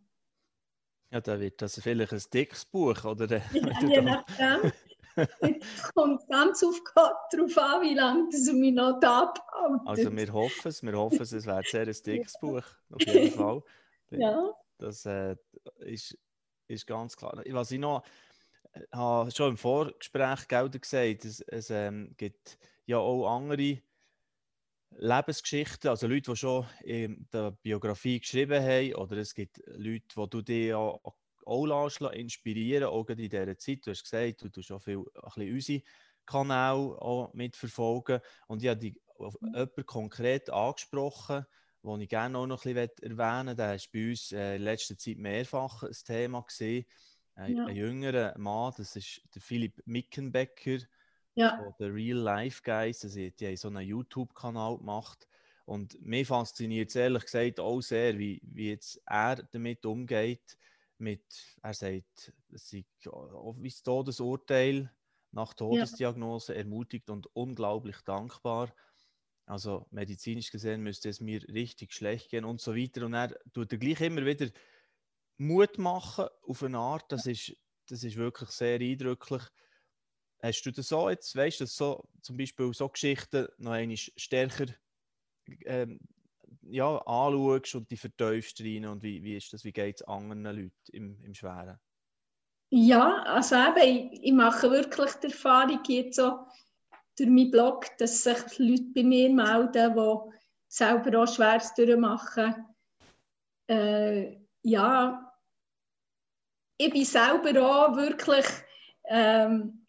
Ja, 1.12 1.20
da 1.20 1.40
wird 1.40 1.60
das 1.60 1.80
vielleicht 1.80 2.12
ein 2.12 2.22
dickes 2.32 2.64
Buch, 2.64 3.04
oder? 3.04 3.26
Ja, 3.52 3.88
je 3.88 4.00
nachdem. 4.00 4.72
Es 5.16 5.92
kommt 5.92 6.26
ganz 6.28 6.62
auf 6.62 6.80
Gott 6.94 7.16
darauf 7.32 7.58
an, 7.58 7.82
wie 7.82 7.94
lange 7.94 8.28
das 8.30 8.52
mich 8.52 8.72
noch 8.72 9.00
da 9.00 9.22
abhaltet. 9.22 9.88
Also 9.88 10.16
wir 10.16 10.32
hoffen 10.32 10.68
es, 10.68 10.82
wir 10.82 10.92
hoffen 10.92 11.20
es, 11.20 11.32
es 11.32 11.46
wäre 11.46 11.62
sehr 11.64 11.86
ein 11.86 11.96
dickes 12.06 12.34
Buch, 12.40 12.62
auf 12.90 13.00
jeden 13.06 13.32
Fall. 13.32 13.62
ja. 14.10 14.52
Das 14.78 15.04
äh, 15.04 15.36
ist, 15.80 16.16
ist 16.68 16.86
ganz 16.86 17.16
klar. 17.16 17.42
Was 17.50 17.70
ich 17.70 17.78
noch 17.78 18.02
äh, 18.72 18.80
habe 18.92 19.30
schon 19.30 19.50
im 19.50 19.56
Vorgespräch 19.58 20.48
Gelder 20.48 20.78
gesagt, 20.78 21.24
es, 21.24 21.40
es 21.40 21.70
ähm, 21.70 22.14
gibt 22.16 22.58
ja 22.86 22.98
auch 22.98 23.36
andere 23.36 23.82
Lebensgeschichten, 24.96 25.90
also 25.90 26.06
Leute, 26.06 26.32
die 26.32 26.36
schon 26.36 26.66
in 26.82 27.26
der 27.32 27.52
Biografie 27.52 28.20
geschrieben 28.20 28.62
haben, 28.62 28.94
oder 28.94 29.16
es 29.18 29.34
gibt 29.34 29.60
Leute, 29.66 30.06
die 30.16 30.30
du 30.30 30.42
dir 30.42 30.78
auch, 30.78 31.14
auch 31.44 32.12
inspirieren 32.12 32.84
auch 32.84 33.08
in 33.08 33.16
dieser 33.16 33.56
Zeit. 33.58 33.86
Du 33.86 33.90
hast 33.90 34.04
gesagt, 34.04 34.42
du 34.42 34.48
tust 34.48 34.72
auch 34.72 34.82
viel 34.82 34.98
ein 34.98 35.04
bisschen 35.34 35.54
unsere 35.54 35.82
Kanäle 36.26 37.00
auch 37.00 37.32
mitverfolgen. 37.32 38.20
Und 38.46 38.62
ich 38.62 38.68
habe 38.68 38.80
dich 38.80 39.00
auf 39.18 39.34
mhm. 39.40 39.54
jemanden 39.54 39.86
konkret 39.86 40.50
angesprochen, 40.50 41.46
den 41.82 42.00
ich 42.00 42.08
gerne 42.08 42.38
auch 42.38 42.46
noch 42.46 42.64
ein 42.64 42.74
bisschen 42.74 43.18
erwähnen 43.18 43.56
möchte. 43.56 43.56
Der 43.56 43.68
war 43.68 43.78
bei 43.92 44.10
uns 44.10 44.32
äh, 44.32 44.56
in 44.56 44.62
letzter 44.62 44.98
Zeit 44.98 45.18
mehrfach 45.18 45.82
ein 45.82 45.96
Thema. 46.04 46.42
Gewesen. 46.42 46.84
Ein, 47.36 47.56
ja. 47.56 47.64
ein 47.64 47.76
jüngerer 47.76 48.36
Mann, 48.38 48.74
das 48.76 48.96
ist 48.96 49.22
der 49.34 49.40
Philipp 49.40 49.80
Mickenbecker 49.86 50.78
ja. 51.34 51.74
der 51.78 51.94
Real 51.94 52.18
Life 52.18 52.62
Guys. 52.64 53.04
Also 53.04 53.18
die 53.18 53.46
haben 53.46 53.56
so 53.56 53.68
einen 53.68 53.86
YouTube-Kanal 53.86 54.78
gemacht. 54.78 55.26
Und 55.64 56.00
mir 56.02 56.26
fasziniert 56.26 56.88
es 56.88 56.96
ehrlich 56.96 57.24
gesagt 57.24 57.60
auch 57.60 57.80
sehr, 57.80 58.18
wie, 58.18 58.40
wie 58.42 58.70
jetzt 58.70 59.00
er 59.06 59.36
damit 59.52 59.86
umgeht, 59.86 60.58
mit, 60.98 61.22
er 61.62 61.74
sagt, 61.74 62.32
es 62.52 62.68
sei 62.68 62.84
wie 63.04 63.68
das 63.68 63.82
Todesurteil 63.82 64.92
nach 65.32 65.54
Todesdiagnose 65.54 66.54
ja. 66.54 66.58
ermutigt 66.58 67.08
und 67.08 67.26
unglaublich 67.34 68.00
dankbar. 68.04 68.74
Also 69.46 69.86
medizinisch 69.90 70.50
gesehen 70.50 70.82
müsste 70.82 71.08
es 71.08 71.20
mir 71.20 71.42
richtig 71.48 71.92
schlecht 71.92 72.30
gehen 72.30 72.44
und 72.44 72.60
so 72.60 72.74
weiter. 72.74 73.06
Und 73.06 73.14
er 73.14 73.36
tut 73.52 73.72
er 73.72 73.78
gleich 73.78 74.00
immer 74.00 74.24
wieder 74.24 74.48
Mut 75.38 75.78
machen 75.78 76.26
auf 76.46 76.62
eine 76.62 76.78
Art, 76.78 77.10
das 77.12 77.26
ist, 77.26 77.56
das 77.88 78.04
ist 78.04 78.16
wirklich 78.16 78.50
sehr 78.50 78.78
eindrücklich. 78.80 79.42
Hast 80.42 80.62
du 80.62 80.72
das 80.72 80.88
so 80.88 81.08
jetzt, 81.10 81.34
weißt 81.36 81.60
du, 81.60 81.66
so 81.66 82.04
zum 82.22 82.36
Beispiel 82.36 82.72
so 82.72 82.88
Geschichten 82.88 83.48
noch 83.58 83.72
einmal 83.72 83.96
stärker 83.96 84.66
ähm, 85.64 86.00
ja, 86.62 86.96
anschaust 86.98 87.74
und 87.74 87.90
die 87.90 87.96
vertiefst 87.96 88.60
rein 88.60 88.86
und 88.86 89.02
wie, 89.02 89.22
wie 89.22 89.36
ist 89.36 89.52
das, 89.52 89.64
wie 89.64 89.72
geht 89.72 89.96
es 89.96 90.02
anderen 90.06 90.44
Leuten 90.44 90.72
im, 90.92 91.24
im 91.24 91.34
Schweren? 91.34 91.78
Ja, 92.70 93.22
also 93.24 93.56
eben, 93.56 94.12
ich, 94.12 94.24
ich 94.24 94.32
mache 94.32 94.70
wirklich 94.70 95.12
die 95.14 95.26
Erfahrung 95.26 95.80
jetzt 95.88 96.16
so 96.16 96.46
durch 97.16 97.28
meinen 97.28 97.50
Blog, 97.50 97.86
dass 97.98 98.22
sich 98.22 98.58
Leute 98.58 98.92
bei 98.94 99.02
mir 99.02 99.28
melden, 99.30 99.94
die 99.94 100.36
selber 100.68 101.22
auch 101.22 101.34
Schweres 101.34 101.74
durchmachen. 101.74 102.66
Äh, 103.68 104.40
ja, 104.62 105.32
ich 106.76 106.90
bin 106.90 107.04
selber 107.04 107.60
auch 107.60 107.96
wirklich 107.96 108.46
ähm, 109.04 109.79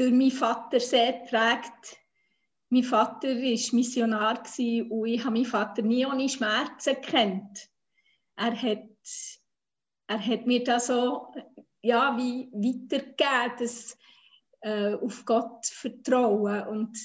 durch 0.00 0.12
meinen 0.12 0.30
Vater 0.30 0.80
sehr 0.80 1.12
geprägt. 1.12 1.98
Mein 2.70 2.84
Vater 2.84 3.28
war 3.28 3.74
Missionar 3.74 4.38
und 4.38 5.06
ich 5.06 5.20
habe 5.20 5.32
meinen 5.32 5.44
Vater 5.44 5.82
nie 5.82 6.06
ohne 6.06 6.28
Schmerzen 6.28 7.00
kennt. 7.02 7.68
Er 8.36 8.62
hat, 8.62 8.88
er 10.06 10.26
hat 10.26 10.46
mir 10.46 10.64
das 10.64 10.86
so 10.86 11.34
ja, 11.82 12.16
wie 12.16 12.48
weitergegeben, 12.52 13.56
das 13.58 13.98
äh, 14.62 14.94
auf 14.94 15.24
Gott 15.26 15.66
vertrauen. 15.66 16.66
Und 16.68 16.98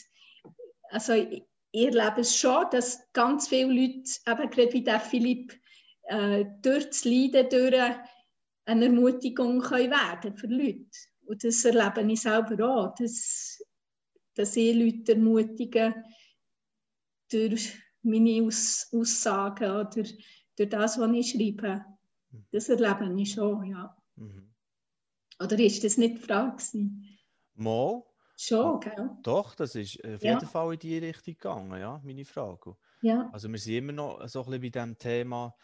also 0.90 1.14
ich, 1.14 1.44
ich 1.72 1.86
erlebe 1.88 2.22
es 2.22 2.38
schon, 2.38 2.66
dass 2.72 3.02
ganz 3.12 3.50
viele 3.50 3.74
Leute, 3.74 4.10
eben 4.26 4.50
gerade 4.50 4.74
wie 4.74 4.84
der 4.84 5.00
Philipp, 5.02 5.60
äh, 6.04 6.46
durch 6.62 6.86
das 6.86 7.04
Leiden 7.04 7.50
durch 7.50 7.96
eine 8.66 8.86
Ermutigung 8.86 9.60
können 9.60 9.92
werden 9.92 10.38
für 10.38 10.48
Leute. 10.48 10.88
Und 11.26 11.44
das 11.44 11.66
erlebe 11.66 12.12
ich 12.12 12.22
selber 12.22 12.70
auch, 12.70 12.96
dass, 12.96 13.64
dass 14.36 14.56
ich 14.56 14.76
Leute 14.76 15.14
ermutige 15.14 15.96
durch 17.32 17.74
meine 18.02 18.46
Aus 18.46 18.88
Aussagen 18.94 19.72
oder 19.72 19.86
durch 19.86 20.16
das, 20.56 21.00
was 21.00 21.12
ich 21.12 21.32
schreibe. 21.32 21.84
Das 22.52 22.70
erlebe 22.70 23.14
ich 23.20 23.34
schon, 23.34 23.66
ja. 23.66 23.98
Mhm. 24.16 24.54
Oder 25.42 25.60
ist 25.60 25.84
das 25.84 25.98
nicht 25.98 26.18
die 26.18 26.22
Frage? 26.22 26.64
Mal. 27.56 28.04
Schon, 28.38 28.80
gell? 28.82 29.10
Doch, 29.24 29.56
das 29.56 29.76
ist 29.76 30.04
auf 30.04 30.22
jeden 30.22 30.24
ja. 30.24 30.40
Fall 30.42 30.74
in 30.74 30.80
die 30.80 30.98
Richtung 30.98 31.34
gegangen, 31.36 31.80
ja, 31.80 32.02
meine 32.04 32.26
Frage. 32.26 32.76
Ja. 33.02 33.30
Also 33.32 33.50
wir 33.50 33.58
sind 33.58 33.76
immer 33.76 33.94
noch 33.94 34.28
so 34.28 34.44
ein 34.44 34.60
bisschen 34.60 34.62
bei 34.62 34.70
dem 34.70 34.98
Thema, 34.98 35.56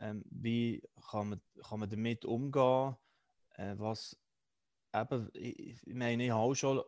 ähm, 0.00 0.24
wie 0.30 0.82
kann 1.10 1.30
man, 1.30 1.40
kann 1.68 1.80
man 1.80 1.90
damit 1.90 2.24
umgehen, 2.24 2.96
äh, 3.56 3.74
was 3.76 4.16
eben, 5.00 5.30
ich, 5.34 5.86
ich 5.86 5.94
meine, 5.94 6.24
ich 6.24 6.30
habe 6.30 6.42
auch 6.42 6.54
schon 6.54 6.82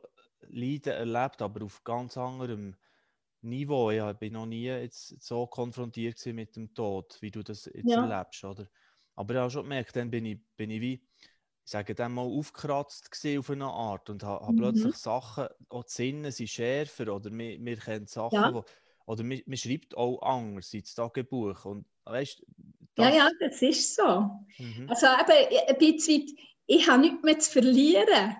Leiden 0.48 0.92
erlebt, 0.92 1.42
aber 1.42 1.64
auf 1.64 1.82
ganz 1.84 2.16
anderem 2.16 2.76
Niveau. 3.40 3.90
Ich 3.90 4.12
bin 4.14 4.32
noch 4.32 4.46
nie 4.46 4.64
jetzt 4.64 5.22
so 5.22 5.46
konfrontiert 5.46 6.24
mit 6.26 6.56
dem 6.56 6.74
Tod, 6.74 7.16
wie 7.20 7.30
du 7.30 7.42
das 7.42 7.66
jetzt 7.66 7.88
ja. 7.88 8.06
erlebst, 8.06 8.44
oder? 8.44 8.66
Aber 9.14 9.34
ich 9.34 9.40
habe 9.40 9.50
schon 9.50 9.62
gemerkt, 9.64 9.96
dann 9.96 10.10
bin 10.10 10.24
ich, 10.26 10.38
bin 10.56 10.70
ich 10.70 10.80
wie 10.80 11.02
ich 11.68 11.72
sage 11.72 11.94
dann 11.94 12.14
mal, 12.14 12.22
aufgekratzt 12.22 13.10
auf 13.38 13.50
eine 13.50 13.66
Art 13.66 14.08
und 14.08 14.22
habe, 14.22 14.42
habe 14.42 14.52
mhm. 14.54 14.56
plötzlich 14.56 14.94
Sachen, 14.96 15.48
auch 15.68 15.84
die 15.84 15.92
Sinne 15.92 16.32
sind 16.32 16.48
schärfer 16.48 17.14
oder 17.14 17.30
wir, 17.30 17.62
wir 17.62 17.76
kennen 17.76 18.06
Sachen, 18.06 18.36
ja. 18.36 18.54
wo, 18.54 18.64
oder 19.04 19.22
man, 19.22 19.42
man 19.44 19.56
schreibt 19.58 19.94
auch 19.94 20.22
anders 20.22 20.72
ins 20.72 20.94
Tagebuch 20.94 21.66
und 21.66 21.84
weißt, 22.04 22.42
Ja, 22.96 23.10
ja, 23.10 23.30
das 23.38 23.60
ist 23.60 23.96
so. 23.96 24.30
Mhm. 24.56 24.88
Also 24.88 25.06
eben, 25.08 25.68
ein 25.68 25.78
bisschen, 25.78 26.26
ich 26.68 26.88
habe 26.88 27.00
nichts 27.00 27.22
mehr 27.22 27.38
zu 27.38 27.50
verlieren, 27.50 28.36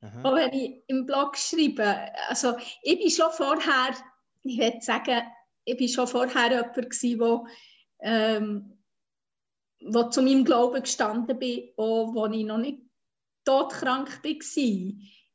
Aha. 0.00 0.22
auch 0.24 0.34
wenn 0.34 0.52
ich 0.52 0.82
im 0.86 1.04
Blog 1.04 1.36
schreibe. 1.36 1.84
Also 2.28 2.56
ich 2.82 2.98
bin 2.98 3.10
schon 3.10 3.30
vorher, 3.30 3.94
ich 4.42 4.58
würde 4.58 4.80
sagen, 4.80 5.22
ich 5.64 5.76
bin 5.76 5.88
schon 5.88 6.08
vorher 6.08 6.50
jemand 6.50 6.74
gewesen, 6.74 7.18
der 7.18 7.44
ähm, 8.00 8.78
wo 9.80 10.04
zu 10.04 10.22
meinem 10.22 10.44
Glauben 10.44 10.82
gestanden 10.82 11.38
bin, 11.38 11.68
auch 11.76 12.16
als 12.16 12.34
ich 12.34 12.44
noch 12.44 12.58
nicht 12.58 12.80
todkrank 13.44 14.24
war. 14.24 14.30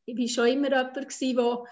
Ich 0.05 0.17
war 0.17 0.27
schon 0.27 0.47
immer 0.47 0.69
jemand, 0.69 1.21
der 1.21 1.63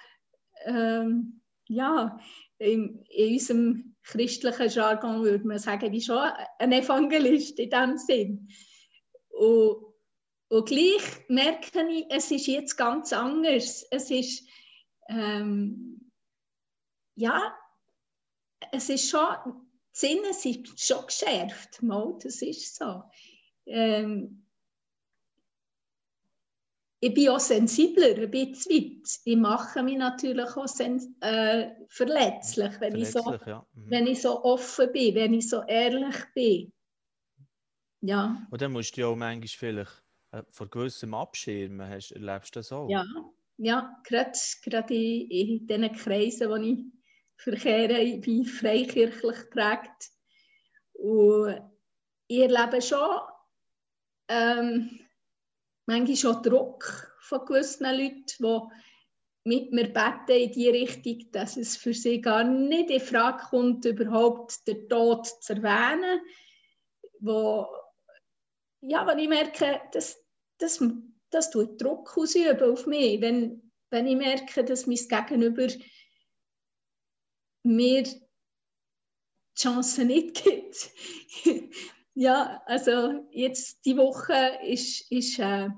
ähm, 0.65 1.41
ja, 1.67 2.19
in, 2.59 3.03
in, 3.09 3.33
unserem 3.33 3.95
christlichen 4.03 4.69
Jargon 4.69 5.23
würde 5.23 5.45
man 5.45 5.57
sagen, 5.57 5.91
wie 5.91 6.01
schon 6.01 6.19
ein 6.59 6.71
Evangelist 6.71 7.57
in 7.59 7.69
diesem 7.69 7.97
Sinn. 7.97 8.47
Und, 9.29 9.90
und 10.51 10.67
gleich 10.67 11.29
merke 11.29 11.89
ich, 11.89 12.05
es 12.09 12.29
ist 12.29 12.47
jetzt 12.47 12.75
ganz 12.75 13.13
anders. 13.13 13.85
Es 13.89 14.11
ist, 14.11 14.45
ähm, 15.07 16.11
ja, 17.15 17.57
es 18.73 18.89
ist 18.89 19.09
schon 19.09 19.29
die 19.93 19.97
Sinne 19.97 20.33
sind 20.33 20.67
schon 20.77 21.05
geschärft. 21.05 21.81
Mal, 21.81 22.17
das 22.21 22.41
ist 22.41 22.75
so. 22.75 23.01
Ähm, 23.65 24.45
ich 26.99 27.13
bin 27.13 27.29
auch 27.29 27.39
sensibler, 27.39 28.17
ein 28.17 28.29
bisschen 28.29 29.03
Ich 29.23 29.37
mache 29.37 29.81
mich 29.83 29.97
natürlich 29.97 30.49
auch 30.49 30.67
äh, 31.21 31.71
verletzlich, 31.87 32.79
wenn, 32.81 32.91
verletzlich, 32.91 33.03
ich 33.03 33.11
so, 33.11 33.35
ja. 33.45 33.65
mhm. 33.73 33.89
wenn 33.89 34.07
ich 34.07 34.21
so 34.21 34.43
offen 34.43 34.91
bin, 34.91 35.15
wenn 35.15 35.33
ich 35.33 35.49
so 35.49 35.61
ehrlich 35.63 36.25
bin. 36.35 36.73
Ja. 38.01 38.45
Und 38.51 38.61
dann 38.61 38.73
musst 38.73 38.97
du 38.97 39.01
ja 39.01 39.07
auch 39.07 39.15
manchmal 39.15 39.47
vielleicht 39.47 40.00
vor 40.49 40.69
gewissem 40.69 41.13
abschirmen. 41.13 41.89
Hast, 41.89 42.11
erlebst 42.11 42.55
du 42.55 42.59
das 42.59 42.71
auch? 42.71 42.89
Ja, 42.89 43.05
ja 43.57 44.01
gerade, 44.03 44.37
gerade 44.63 44.93
in, 44.93 45.29
in 45.29 45.67
diesen 45.67 45.91
Kreisen, 45.93 46.49
wo 46.49 46.55
ich 46.55 46.79
verkehren. 47.35 47.97
Ich 47.97 48.21
bin 48.21 48.45
freikirchlich 48.45 49.39
geprägt. 49.41 50.09
Und 50.93 51.61
ich 52.27 52.39
erlebe 52.39 52.81
schon 52.81 53.19
ähm, 54.27 54.99
manchmal 55.85 56.15
schon 56.15 56.43
Druck 56.43 57.17
von 57.19 57.45
gewissen 57.45 57.85
Leuten, 57.85 58.25
die 58.39 58.59
mit 59.43 59.71
mir 59.71 59.91
beten 59.91 60.39
in 60.39 60.51
die 60.51 60.69
Richtung, 60.69 61.31
dass 61.31 61.57
es 61.57 61.75
für 61.75 61.93
sie 61.93 62.21
gar 62.21 62.43
nicht 62.43 62.91
in 62.91 62.99
Frage 62.99 63.43
kommt, 63.49 63.85
überhaupt 63.85 64.67
den 64.67 64.87
Tod 64.87 65.25
zu 65.25 65.53
erwähnen. 65.53 66.21
Wo, 67.19 67.67
ja, 68.81 69.05
wenn 69.07 69.19
ich 69.19 69.29
merke, 69.29 69.81
dass 69.93 70.17
das, 70.57 70.83
das 71.29 71.51
tut 71.51 71.81
Druck 71.81 72.17
ausüben 72.17 72.71
auf 72.71 72.85
mich, 72.85 73.21
wenn, 73.21 73.71
wenn 73.89 74.07
ich 74.07 74.17
merke, 74.17 74.63
dass 74.63 74.87
mein 74.87 74.97
Gegenüber 74.97 75.67
mir 77.63 78.03
die 78.03 78.21
Chance 79.57 80.05
nicht 80.05 80.43
gibt. 80.43 80.91
ja, 82.13 82.61
also 82.65 83.27
jetzt 83.31 83.85
die 83.85 83.97
Woche 83.97 84.59
ist, 84.63 85.11
ist 85.11 85.39
äh, 85.39 85.69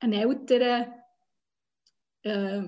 ein 0.00 0.12
älterer, 0.12 0.94
äh, 2.22 2.62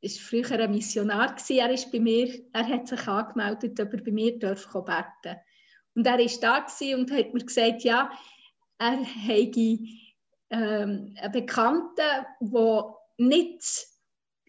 ist 0.00 0.20
früher 0.20 0.50
ein 0.60 0.70
Missionar 0.70 1.34
gewesen. 1.34 1.58
Er 1.58 1.70
ist 1.70 1.90
bei 1.90 2.00
mir, 2.00 2.44
er 2.52 2.66
hat 2.66 2.88
sich 2.88 3.06
angemeldet, 3.06 3.80
ob 3.80 3.92
er 3.92 4.02
bei 4.02 4.12
mir 4.12 4.38
darf 4.38 4.66
beten. 4.72 5.40
Und 5.94 6.06
er 6.06 6.20
ist 6.20 6.40
da 6.42 6.64
und 6.94 7.10
hat 7.10 7.34
mir 7.34 7.44
gesagt, 7.44 7.82
ja, 7.82 8.10
er 8.78 9.04
hätte 9.04 9.78
ähm, 10.50 11.14
einen 11.16 11.32
Bekannten, 11.32 12.26
der 12.40 12.94
nicht 13.18 13.62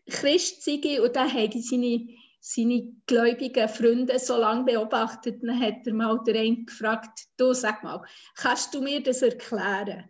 Christ 0.09 0.63
sei 0.63 1.01
und 1.01 1.15
er 1.15 1.27
hätte 1.27 1.61
seine 1.61 2.07
seine 2.41 2.93
gläubigen 3.05 3.67
Freunde 3.67 4.17
so 4.17 4.37
lange 4.37 4.63
beobachtet, 4.63 5.43
dann 5.43 5.59
hat 5.59 5.85
er 5.85 5.93
mal 5.93 6.23
der 6.25 6.39
einen 6.39 6.65
gefragt, 6.65 7.27
du 7.37 7.53
sag 7.53 7.83
mal, 7.83 8.01
kannst 8.35 8.73
du 8.73 8.81
mir 8.81 9.03
das 9.03 9.21
erklären? 9.21 10.09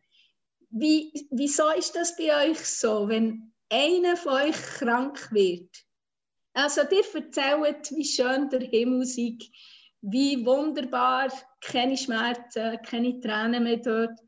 Wie, 0.70 1.28
wieso 1.32 1.70
ist 1.72 1.96
das 1.96 2.16
bei 2.16 2.50
euch 2.50 2.60
so, 2.60 3.08
wenn 3.08 3.52
einer 3.70 4.16
von 4.16 4.34
euch 4.34 4.56
krank 4.56 5.32
wird? 5.32 5.70
Also 6.54 6.82
dir 6.84 7.04
erzählt, 7.14 7.92
wie 7.92 8.06
schön 8.06 8.50
der 8.50 8.62
Himmel 8.62 9.02
ist, 9.02 9.18
wie 10.02 10.46
wunderbar, 10.46 11.32
keine 11.62 11.98
Schmerzen, 11.98 12.82
keine 12.84 13.20
Tränen 13.20 13.64
mehr 13.64 13.78
dort. 13.78 14.20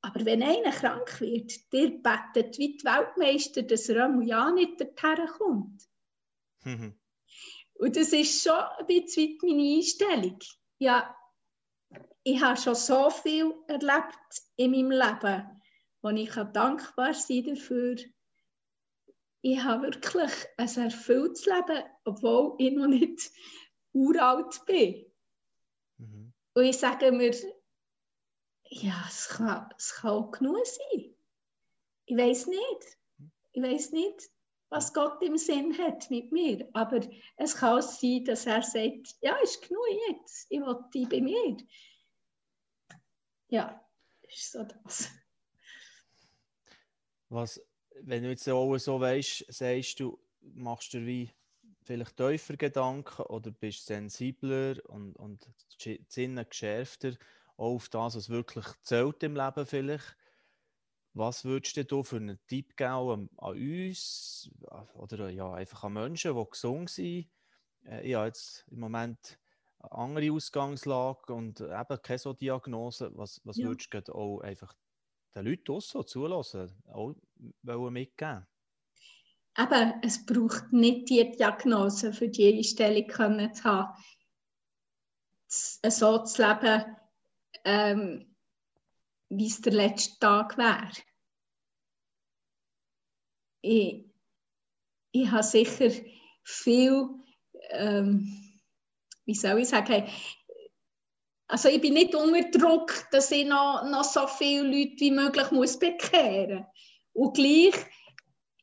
Aber 0.00 0.24
wenn 0.24 0.42
einer 0.42 0.72
krank 0.72 1.20
wird, 1.20 1.52
der 1.72 1.88
betet 1.88 2.58
wie 2.58 2.76
die 2.76 2.84
Weltmeister, 2.84 3.62
dass 3.62 3.88
er 3.88 4.10
ja 4.22 4.50
nicht 4.50 4.80
dorthin 4.80 5.26
kommt. 5.26 5.88
Und 7.74 7.96
das 7.96 8.12
ist 8.12 8.42
schon 8.42 8.58
ein 8.78 8.86
bisschen 8.86 9.38
meine 9.42 9.76
Einstellung. 9.76 10.38
Ja, 10.78 11.16
ich 12.24 12.40
habe 12.40 12.60
schon 12.60 12.74
so 12.74 13.10
viel 13.10 13.54
erlebt 13.66 14.42
in 14.56 14.70
meinem 14.70 14.90
Leben, 14.90 15.62
wo 16.02 16.10
ich 16.10 16.32
dankbar 16.52 17.14
sein 17.14 17.44
dafür. 17.44 17.96
Ich 19.40 19.62
habe 19.62 19.86
wirklich 19.86 20.32
ein 20.56 20.76
erfülltes 20.76 21.46
Leben, 21.46 21.82
obwohl 22.04 22.54
ich 22.58 22.72
noch 22.72 22.86
nicht 22.86 23.30
uralt 23.92 24.64
bin. 24.66 25.04
Und 26.54 26.64
ich 26.64 26.78
sage 26.78 27.12
mir, 27.12 27.34
ja, 28.64 29.04
es 29.08 29.28
kann, 29.28 29.68
es 29.76 29.94
kann 29.94 30.10
auch 30.10 30.30
genug 30.30 30.66
sein. 30.66 31.14
Ich 32.06 32.16
weiß 32.16 32.46
nicht. 32.46 32.98
Ich 33.52 33.62
weiß 33.62 33.92
nicht, 33.92 34.30
was 34.70 34.94
Gott 34.94 35.22
im 35.22 35.36
Sinn 35.36 35.76
hat 35.78 36.10
mit 36.10 36.32
mir. 36.32 36.68
Aber 36.72 37.00
es 37.36 37.56
kann 37.56 37.78
auch 37.78 37.82
sein, 37.82 38.24
dass 38.24 38.46
er 38.46 38.62
sagt, 38.62 39.16
ja, 39.20 39.36
ist 39.42 39.66
genug 39.66 39.84
jetzt. 40.08 40.46
Ich 40.50 40.60
will 40.60 40.78
die 40.94 41.06
bei 41.06 41.20
mir. 41.20 41.56
Ja, 43.48 43.86
ist 44.22 44.52
so 44.52 44.64
das. 44.64 45.10
Was, 47.28 47.62
wenn 48.00 48.22
du 48.22 48.30
jetzt 48.30 48.48
auch 48.48 48.76
so 48.78 49.00
weißt, 49.00 49.46
sagst 49.48 50.00
du, 50.00 50.18
machst 50.40 50.94
du 50.94 51.04
wie 51.04 51.30
vielleicht 51.82 52.16
tiefer 52.16 52.56
Gedanken 52.56 53.22
oder 53.22 53.50
bist 53.50 53.86
sensibler 53.86 54.76
und, 54.88 55.16
und 55.16 55.48
die 55.84 56.04
Sinne 56.08 56.44
geschärfter 56.44 57.14
auf 57.56 57.88
das, 57.88 58.16
was 58.16 58.28
wirklich 58.28 58.66
zählt 58.82 59.22
im 59.22 59.36
Leben 59.36 59.66
vielleicht. 59.66 60.16
Was 61.14 61.44
würdest 61.44 61.90
du 61.90 62.02
für 62.02 62.16
einen 62.16 62.38
Tipp 62.46 62.76
geben 62.76 63.28
an 63.36 63.54
uns 63.54 64.50
oder 64.94 65.28
ja, 65.28 65.52
einfach 65.52 65.84
an 65.84 65.92
Menschen, 65.92 66.34
die 66.34 66.50
gesund 66.50 66.88
sind? 66.88 67.30
Äh, 67.84 68.08
ich 68.08 68.14
habe 68.14 68.26
jetzt 68.26 68.64
im 68.70 68.80
Moment 68.80 69.38
eine 69.78 69.92
andere 69.92 70.32
Ausgangslage 70.32 71.34
und 71.34 71.60
eben 71.60 72.02
keine 72.02 72.18
so 72.18 72.32
Diagnose. 72.32 73.10
Was, 73.14 73.40
was 73.44 73.58
ja. 73.58 73.66
würdest 73.66 73.92
du 73.92 74.14
auch 74.14 74.40
einfach 74.40 74.74
den 75.34 75.44
Leuten 75.44 75.72
auch 75.72 76.04
zulassen, 76.04 76.82
auch 76.86 77.14
mitgeben? 77.90 78.46
Eben, 79.58 79.94
es 80.02 80.24
braucht 80.24 80.72
nicht 80.72 81.10
die 81.10 81.30
Diagnose, 81.30 82.12
für 82.12 82.28
die 82.28 82.56
Einstellung 82.56 83.06
können 83.06 83.54
zu 83.54 83.64
haben. 83.64 83.92
So 85.48 86.24
zu 86.24 86.42
leben, 86.42 86.96
ähm, 87.64 88.34
wie 89.28 89.46
es 89.46 89.60
der 89.60 89.74
letzte 89.74 90.18
Tag 90.20 90.56
wäre. 90.56 90.90
Ich, 93.60 94.06
ich 95.12 95.30
habe 95.30 95.42
sicher 95.42 95.90
viel, 96.42 97.08
ähm, 97.70 98.60
wie 99.26 99.34
soll 99.34 99.60
ich 99.60 99.68
sagen, 99.68 100.08
also 101.46 101.68
ich 101.68 101.82
bin 101.82 101.92
nicht 101.92 102.14
unter 102.14 102.50
Druck, 102.50 103.06
dass 103.10 103.30
ich 103.30 103.46
noch, 103.46 103.84
noch 103.84 104.04
so 104.04 104.26
viele 104.26 104.62
Leute 104.62 105.00
wie 105.00 105.10
möglich 105.10 105.50
muss 105.50 105.78
bekehren 105.78 106.60
muss. 106.60 106.66
Und 107.12 107.34
gleich, 107.34 107.74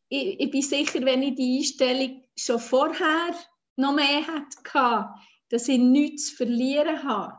ich, 0.10 0.40
ich 0.40 0.52
bin 0.52 0.62
sicher, 0.62 1.06
wenn 1.06 1.24
ich 1.24 1.36
die 1.36 1.60
Einstellung 1.60 2.24
schon 2.36 2.60
vorher 2.60 3.36
noch 3.76 3.94
mehr 3.94 4.26
hatte, 4.28 5.14
dass 5.50 5.68
ich 5.68 5.80
nichts 5.80 6.28
zu 6.28 6.36
verlieren 6.38 7.02
habe, 7.04 7.38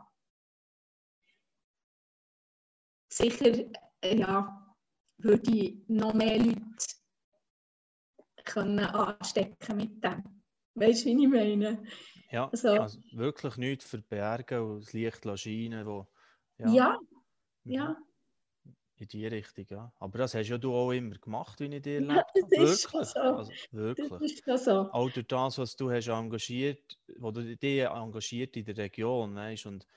sicher 3.09 3.65
äh, 4.01 4.17
ja, 4.17 4.75
würde 5.17 5.51
ich 5.51 5.77
noch 5.87 6.13
mehr 6.13 6.37
Leute 6.37 6.61
können 8.43 8.79
anstecken 8.79 9.77
mit 9.77 10.03
dem. 10.03 10.23
Weißt 10.73 11.05
du, 11.05 11.09
wie 11.09 11.23
ich 11.23 11.29
meine? 11.29 11.83
Ja, 12.31 12.49
also, 12.49 12.69
also 12.69 12.99
wirklich 13.11 13.57
nichts 13.57 13.85
verbergen 13.85 14.61
und 14.61 14.81
das 14.81 14.93
Licht 14.93 15.23
scheinen. 15.39 15.85
Wo, 15.85 16.07
ja, 16.57 16.73
ja. 16.73 16.99
Mhm. 17.63 17.71
ja. 17.71 17.97
In 19.01 19.07
die 19.07 19.25
Richtung, 19.25 19.65
ja. 19.67 19.91
Aber 19.97 20.19
das 20.19 20.35
hast 20.35 20.47
ja 20.47 20.59
du 20.59 20.75
auch 20.75 20.91
immer 20.91 21.15
gemacht, 21.15 21.59
wie 21.59 21.75
ich 21.75 21.81
dir 21.81 21.95
erlebt 21.95 22.31
ja, 22.35 22.47
das 22.51 22.69
Ist 22.69 22.93
wirklich. 22.93 23.07
So. 23.07 23.19
Also, 23.19 23.51
wirklich. 23.71 24.43
Das 24.45 24.61
ist 24.61 24.65
so. 24.65 24.91
Auch 24.91 25.09
durch 25.09 25.25
das, 25.25 25.57
was 25.57 25.75
du 25.75 25.89
hast 25.89 26.07
engagiert, 26.07 26.99
wo 27.17 27.31
du 27.31 27.57
dich 27.57 27.81
engagiert 27.81 28.55
in 28.57 28.65
der 28.65 28.77
Region, 28.77 29.33
weißt, 29.33 29.65
und 29.65 29.87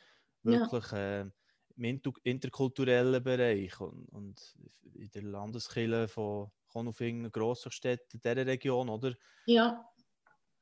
wirklich 0.43 0.91
ja. 0.91 1.21
äh, 1.21 1.31
im 1.77 2.01
interkulturellen 2.23 3.23
Bereich 3.23 3.79
und, 3.79 4.09
und 4.09 4.55
in 4.95 5.11
der 5.11 5.23
Landeskirche 5.23 6.09
von 6.09 6.51
Konufingen, 6.69 7.31
Grossstadt, 7.31 8.15
in 8.15 8.23
dieser 8.23 8.47
Region, 8.47 8.89
oder? 8.89 9.13
Ja. 9.45 9.87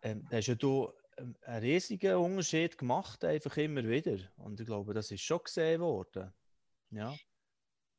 Ähm, 0.02 0.26
hast 0.32 0.48
ja 0.48 0.56
du 0.56 0.90
ähm, 1.16 1.36
einen 1.42 1.62
riesigen 1.62 2.16
Unterschied 2.16 2.76
gemacht, 2.76 3.24
einfach 3.24 3.56
immer 3.56 3.84
wieder. 3.84 4.18
Und 4.38 4.58
ich 4.58 4.66
glaube, 4.66 4.94
das 4.94 5.12
ist 5.12 5.22
schon 5.22 5.44
gesehen 5.44 5.80
worden. 5.80 6.32
Ja. 6.90 7.14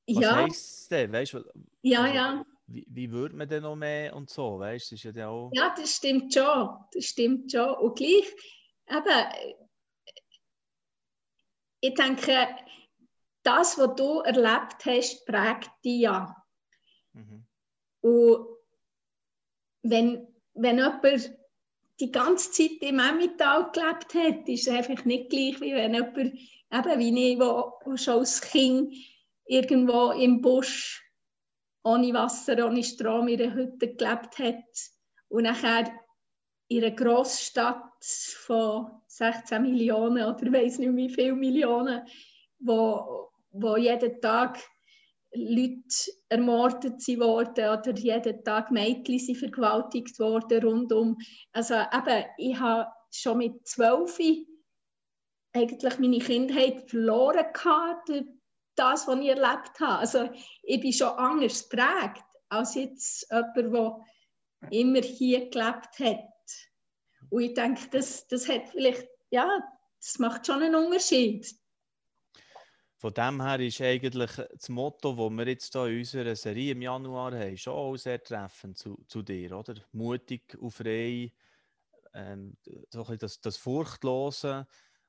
Was 0.07 0.23
ja. 0.23 0.35
heisst 0.35 0.91
denn? 0.91 1.11
Weißt, 1.11 1.37
ja, 1.81 2.01
also, 2.01 2.15
ja. 2.15 2.45
Wie, 2.67 2.85
wie 2.89 3.11
würde 3.11 3.35
man 3.35 3.47
denn 3.47 3.63
noch 3.63 3.75
mehr 3.75 4.15
und 4.15 4.29
so? 4.29 4.59
Weißt, 4.59 4.91
das 4.91 5.03
ist 5.03 5.15
ja, 5.15 5.29
auch... 5.29 5.51
ja, 5.53 5.73
das 5.77 5.95
stimmt 5.95 6.33
schon. 6.33 6.69
Das 6.93 7.05
stimmt 7.05 7.51
schon. 7.51 7.73
Und 7.75 7.95
gleich, 7.95 8.33
eben, 8.89 9.55
ich 11.81 11.93
denke, 11.93 12.47
das, 13.43 13.77
was 13.77 13.95
du 13.95 14.19
erlebt 14.21 14.85
hast, 14.85 15.25
prägt 15.25 15.71
dich 15.83 16.01
ja. 16.01 16.35
Mhm. 17.13 17.45
Und 18.01 18.47
wenn, 19.83 20.27
wenn 20.53 20.77
jemand 20.77 21.37
die 21.99 22.11
ganze 22.11 22.51
Zeit 22.51 22.81
im 22.81 22.99
Emmental 22.99 23.71
gelebt 23.71 24.13
hat, 24.13 24.47
ist 24.47 24.67
es 24.67 24.73
einfach 24.73 25.05
nicht 25.05 25.29
gleich, 25.29 25.59
wie 25.61 25.73
wenn 25.73 25.93
jemand, 25.93 26.17
eben 26.17 26.99
wie 26.99 27.33
ich, 27.33 27.39
wo, 27.39 27.73
wo 27.83 27.97
schon 27.97 28.19
als 28.19 28.41
Kind 28.41 28.93
irgendwo 29.45 30.11
im 30.11 30.41
Busch 30.41 31.03
ohne 31.83 32.13
Wasser, 32.13 32.65
ohne 32.65 32.83
Strom 32.83 33.27
in 33.27 33.41
einer 33.41 33.53
Hütte 33.53 33.93
gelebt 33.95 34.39
hat 34.39 34.63
und 35.29 35.43
nachher 35.43 35.91
in 36.69 36.83
einer 36.83 36.95
Großstadt 36.95 38.03
von 38.45 38.89
16 39.07 39.61
Millionen 39.61 40.23
oder 40.23 40.51
weiß 40.51 40.79
nicht 40.79 40.95
wie 40.95 41.09
viele 41.09 41.33
Millionen, 41.33 42.07
wo, 42.59 43.29
wo 43.51 43.75
jeden 43.75 44.21
Tag 44.21 44.59
Leute 45.35 46.11
ermordet 46.29 47.01
worden 47.19 47.79
oder 47.79 47.91
jeden 47.97 48.43
Tag 48.43 48.71
Mädchen 48.71 49.19
sind 49.19 49.37
vergewaltigt 49.37 50.19
worden 50.19 50.63
rundum. 50.63 51.17
Also 51.51 51.73
eben, 51.73 52.25
ich 52.37 52.59
habe 52.59 52.91
schon 53.11 53.39
mit 53.39 53.67
zwölf 53.67 54.19
eigentlich 55.55 55.99
meine 55.99 56.19
Kindheit 56.19 56.89
verloren 56.89 57.45
gehabt, 57.53 58.09
das, 58.75 59.07
was 59.07 59.19
ich 59.19 59.27
erlebt 59.27 59.79
habe. 59.79 59.99
Also 59.99 60.29
ich 60.63 60.81
bin 60.81 60.93
schon 60.93 61.09
anders 61.17 61.69
geprägt 61.69 62.23
als 62.49 62.75
jetzt 62.75 63.27
jemand, 63.31 63.55
der 63.73 63.99
immer 64.71 65.01
hier 65.01 65.49
gelebt 65.49 65.99
hat. 65.99 66.29
Und 67.29 67.41
ich 67.41 67.53
denke, 67.53 67.89
das, 67.91 68.27
das 68.27 68.47
hat 68.47 68.69
vielleicht, 68.69 69.07
ja, 69.31 69.47
das 69.99 70.19
macht 70.19 70.45
schon 70.45 70.61
einen 70.61 70.75
Unterschied. 70.75 71.55
Von 72.97 73.13
dem 73.13 73.41
her 73.41 73.59
ist 73.59 73.81
eigentlich 73.81 74.31
das 74.31 74.69
Motto, 74.69 75.11
das 75.11 75.37
wir 75.37 75.47
jetzt 75.47 75.73
hier 75.73 75.87
in 75.87 75.99
unserer 75.99 76.35
Serie 76.35 76.71
im 76.71 76.81
Januar 76.81 77.33
haben, 77.37 77.57
schon 77.57 77.73
auch 77.73 77.97
sehr 77.97 78.23
treffend 78.23 78.77
zu, 78.77 79.03
zu 79.07 79.21
dir, 79.21 79.57
oder? 79.57 79.75
Mutig 79.91 80.55
und 80.57 80.71
frei, 80.71 81.31
ähm, 82.13 82.55
so 82.89 83.03
das, 83.03 83.41
das 83.41 83.57
Furchtlose. 83.57 84.65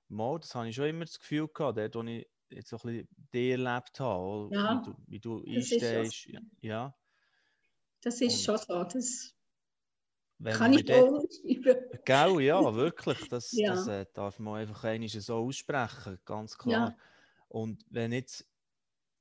Mal, 0.09 0.41
das 0.41 0.55
habe 0.55 0.69
ich 0.69 0.75
schon 0.75 0.87
immer 0.87 1.05
das 1.05 1.19
Gefühl 1.21 1.47
gehabt, 1.47 1.79
dort, 1.79 1.95
wo 1.95 2.03
ich 2.03 2.27
jetzt 2.55 2.71
so 2.71 2.77
ein 2.77 2.83
bisschen 2.83 3.09
dich 3.33 3.51
erlebt 3.53 4.01
habe, 4.01 4.49
ja, 4.53 4.83
wie 5.09 5.21
du, 5.21 5.43
wie 5.43 5.51
du 5.51 5.57
einstehst. 5.57 6.29
Ja. 6.61 6.95
Das 8.01 8.21
ist 8.21 8.43
schon 8.43 8.59
so. 8.59 8.85
Das 8.85 9.35
kann 10.45 10.73
ich 10.73 10.93
auch 10.93 11.23
schreiben. 11.31 11.77
Gell, 12.05 12.41
ja, 12.41 12.75
wirklich. 12.75 13.29
Das, 13.29 13.53
ja. 13.53 13.75
das 13.75 13.87
äh, 13.87 14.07
darf 14.13 14.39
man 14.39 14.61
einfach 14.61 14.85
einmal 14.85 15.09
so 15.09 15.37
aussprechen, 15.37 16.19
ganz 16.25 16.57
klar. 16.59 16.91
Ja. 16.91 16.97
Und 17.49 17.85
wenn 17.91 18.13
jetzt 18.13 18.47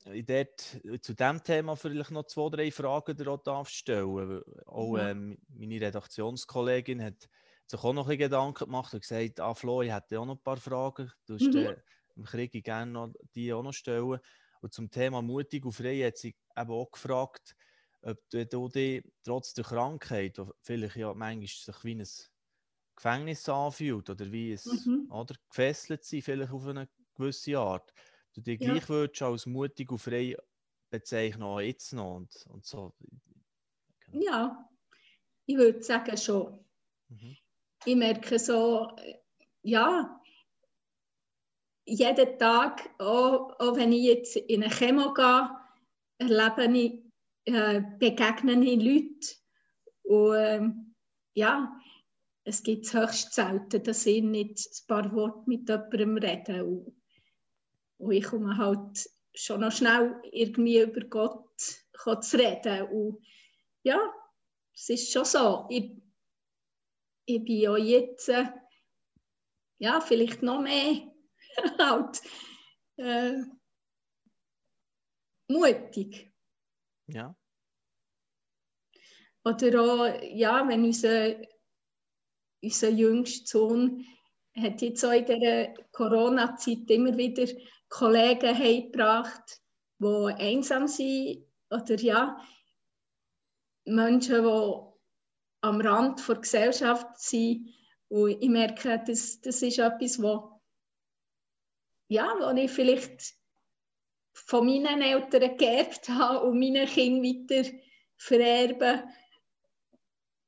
dort 0.06 0.60
zu 1.02 1.14
diesem 1.14 1.44
Thema 1.44 1.76
vielleicht 1.76 2.12
noch 2.12 2.26
zwei, 2.26 2.50
drei 2.50 2.72
Fragen 2.72 3.16
darf 3.44 3.70
stellen 3.70 4.42
Auch 4.66 4.98
ähm, 4.98 5.38
meine 5.48 5.80
Redaktionskollegin 5.80 7.02
hat 7.02 7.30
sich 7.68 7.84
auch 7.84 7.94
noch 7.94 8.10
ein 8.10 8.18
Gedanken 8.18 8.66
gemacht 8.66 8.94
und 8.94 9.02
gesagt, 9.02 9.40
ah 9.40 9.54
Flo, 9.54 9.82
ich 9.82 9.94
hätte 9.94 10.20
auch 10.20 10.26
noch 10.26 10.36
ein 10.36 10.44
paar 10.44 10.58
Fragen. 10.58 11.12
Du 11.26 11.36
hast 11.36 11.54
mhm. 11.54 11.76
Dem 12.16 12.26
Krieg 12.26 12.52
gerne 12.64 12.92
noch 12.92 13.14
die 13.36 13.54
auch 13.54 13.64
noch 13.64 13.74
stellen. 13.74 14.20
Und 14.62 14.74
zum 14.74 14.90
Thema 14.90 15.22
mutig 15.22 15.66
und 15.66 15.74
frei 15.74 16.00
hat 16.06 16.18
sie 16.18 16.36
eben 16.56 16.72
auch 16.72 16.92
gefragt, 16.92 17.56
ob 18.02 18.18
du, 18.30 18.70
dich 18.70 19.04
trotz 19.24 19.54
der 19.54 19.64
Krankheit, 19.64 20.40
vielleicht 20.62 20.96
ja 20.96 21.14
manchmal 21.14 21.48
sich 21.48 21.84
wie 21.84 21.96
ein 21.96 22.08
Gefängnis 22.96 23.50
anfühlt 23.50 24.10
oder 24.10 24.32
wie 24.32 24.54
es 24.54 24.86
mhm. 24.86 25.08
oder 25.10 25.36
gefesselt 25.50 26.04
sind, 26.04 26.24
vielleicht 26.24 26.52
auf 26.52 26.66
eine 26.66 26.88
gewisse 27.16 27.58
Art, 27.58 27.94
du 28.34 28.42
dich 28.42 28.60
ja. 28.60 28.72
gleich 28.72 28.90
würdest 28.90 29.22
als 29.22 29.46
mutig 29.46 29.92
und 29.92 30.00
frei 30.00 30.36
bezeichnen, 30.90 31.44
auch 31.44 31.60
jetzt 31.60 31.94
noch 31.94 32.16
und, 32.16 32.46
und 32.50 32.66
so. 32.66 32.94
Genau. 34.06 34.26
Ja, 34.26 34.70
ich 35.46 35.58
würde 35.58 35.82
sagen 35.82 36.18
schon. 36.18 36.64
Mhm. 37.10 37.38
Ich 37.86 37.96
merke 37.96 38.38
so, 38.38 38.96
ja, 39.64 40.22
jeden 41.86 42.40
Tag, 42.40 42.90
auch, 43.00 43.60
auch 43.60 43.76
wenn 43.76 43.92
ich 43.92 44.04
jetzt 44.04 44.36
in 44.36 44.64
eine 44.64 44.74
Chemo 44.74 45.14
gehe, 45.14 45.50
erlebe 46.18 46.78
ich, 46.78 47.04
äh, 47.46 47.82
begegne 48.00 48.64
ich 48.64 48.82
Leute. 48.82 49.36
Und 50.04 50.36
ähm, 50.38 50.96
ja, 51.34 51.80
es 52.46 52.64
gibt 52.64 52.94
höchst 52.94 53.34
selten, 53.34 53.84
dass 53.84 54.06
ich 54.06 54.24
nicht 54.24 54.58
ein 54.60 54.88
paar 54.88 55.14
Worte 55.14 55.44
mit 55.46 55.70
jemandem 55.70 56.18
rede. 56.18 56.66
Und, 56.66 57.02
und 57.98 58.12
ich 58.12 58.24
komme 58.24 58.58
halt 58.58 59.10
schon 59.34 59.62
noch 59.62 59.72
schnell 59.72 60.22
irgendwie 60.32 60.82
über 60.82 61.02
Gott 61.02 61.58
zu 61.58 62.38
reden. 62.38 62.88
Und 62.90 63.26
ja, 63.84 64.00
es 64.74 64.90
ist 64.90 65.12
schon 65.12 65.26
so. 65.26 65.66
Ich, 65.70 65.92
ich 67.26 67.44
bin 67.44 67.60
ja 67.60 67.78
jetzt, 67.78 68.30
äh, 68.30 68.48
ja, 69.80 70.00
vielleicht 70.02 70.44
noch 70.44 70.62
mehr 70.62 71.13
halt, 71.80 72.22
äh, 72.98 73.44
mutig. 75.48 76.32
Ja. 77.08 77.36
Oder 79.46 79.82
auch, 79.82 80.22
ja, 80.22 80.68
wenn 80.68 80.86
unser, 80.86 81.36
unser 82.62 82.90
jüngster 82.90 83.46
Sohn 83.46 84.06
hat 84.56 84.82
jetzt 84.82 85.04
auch 85.04 85.12
in 85.12 85.26
der 85.26 85.74
Corona-Zeit 85.92 86.90
immer 86.90 87.18
wieder 87.18 87.48
Kollegen 87.90 88.58
heimgebracht, 88.58 89.62
die 90.00 90.34
einsam 90.38 90.88
sind 90.88 91.46
oder 91.70 91.96
ja, 91.96 92.40
Menschen, 93.86 94.44
die 94.44 94.94
am 95.62 95.82
Rand 95.82 96.28
der 96.28 96.36
Gesellschaft 96.36 97.20
sind. 97.20 97.70
Und 98.10 98.42
ich 98.42 98.50
merke, 98.50 99.02
das, 99.06 99.42
das 99.42 99.62
ist 99.62 99.80
etwas, 99.80 100.22
wo, 100.22 100.53
ja, 102.08 102.36
wo 102.40 102.56
ich 102.56 102.72
vielleicht 102.72 103.36
von 104.34 104.66
meinen 104.66 105.02
Eltern 105.02 105.58
geerbt 105.58 106.10
habe 106.10 106.46
und 106.46 106.60
meinen 106.60 106.88
Kindern 106.88 107.24
weiter 107.24 107.70
vererben. 108.18 109.04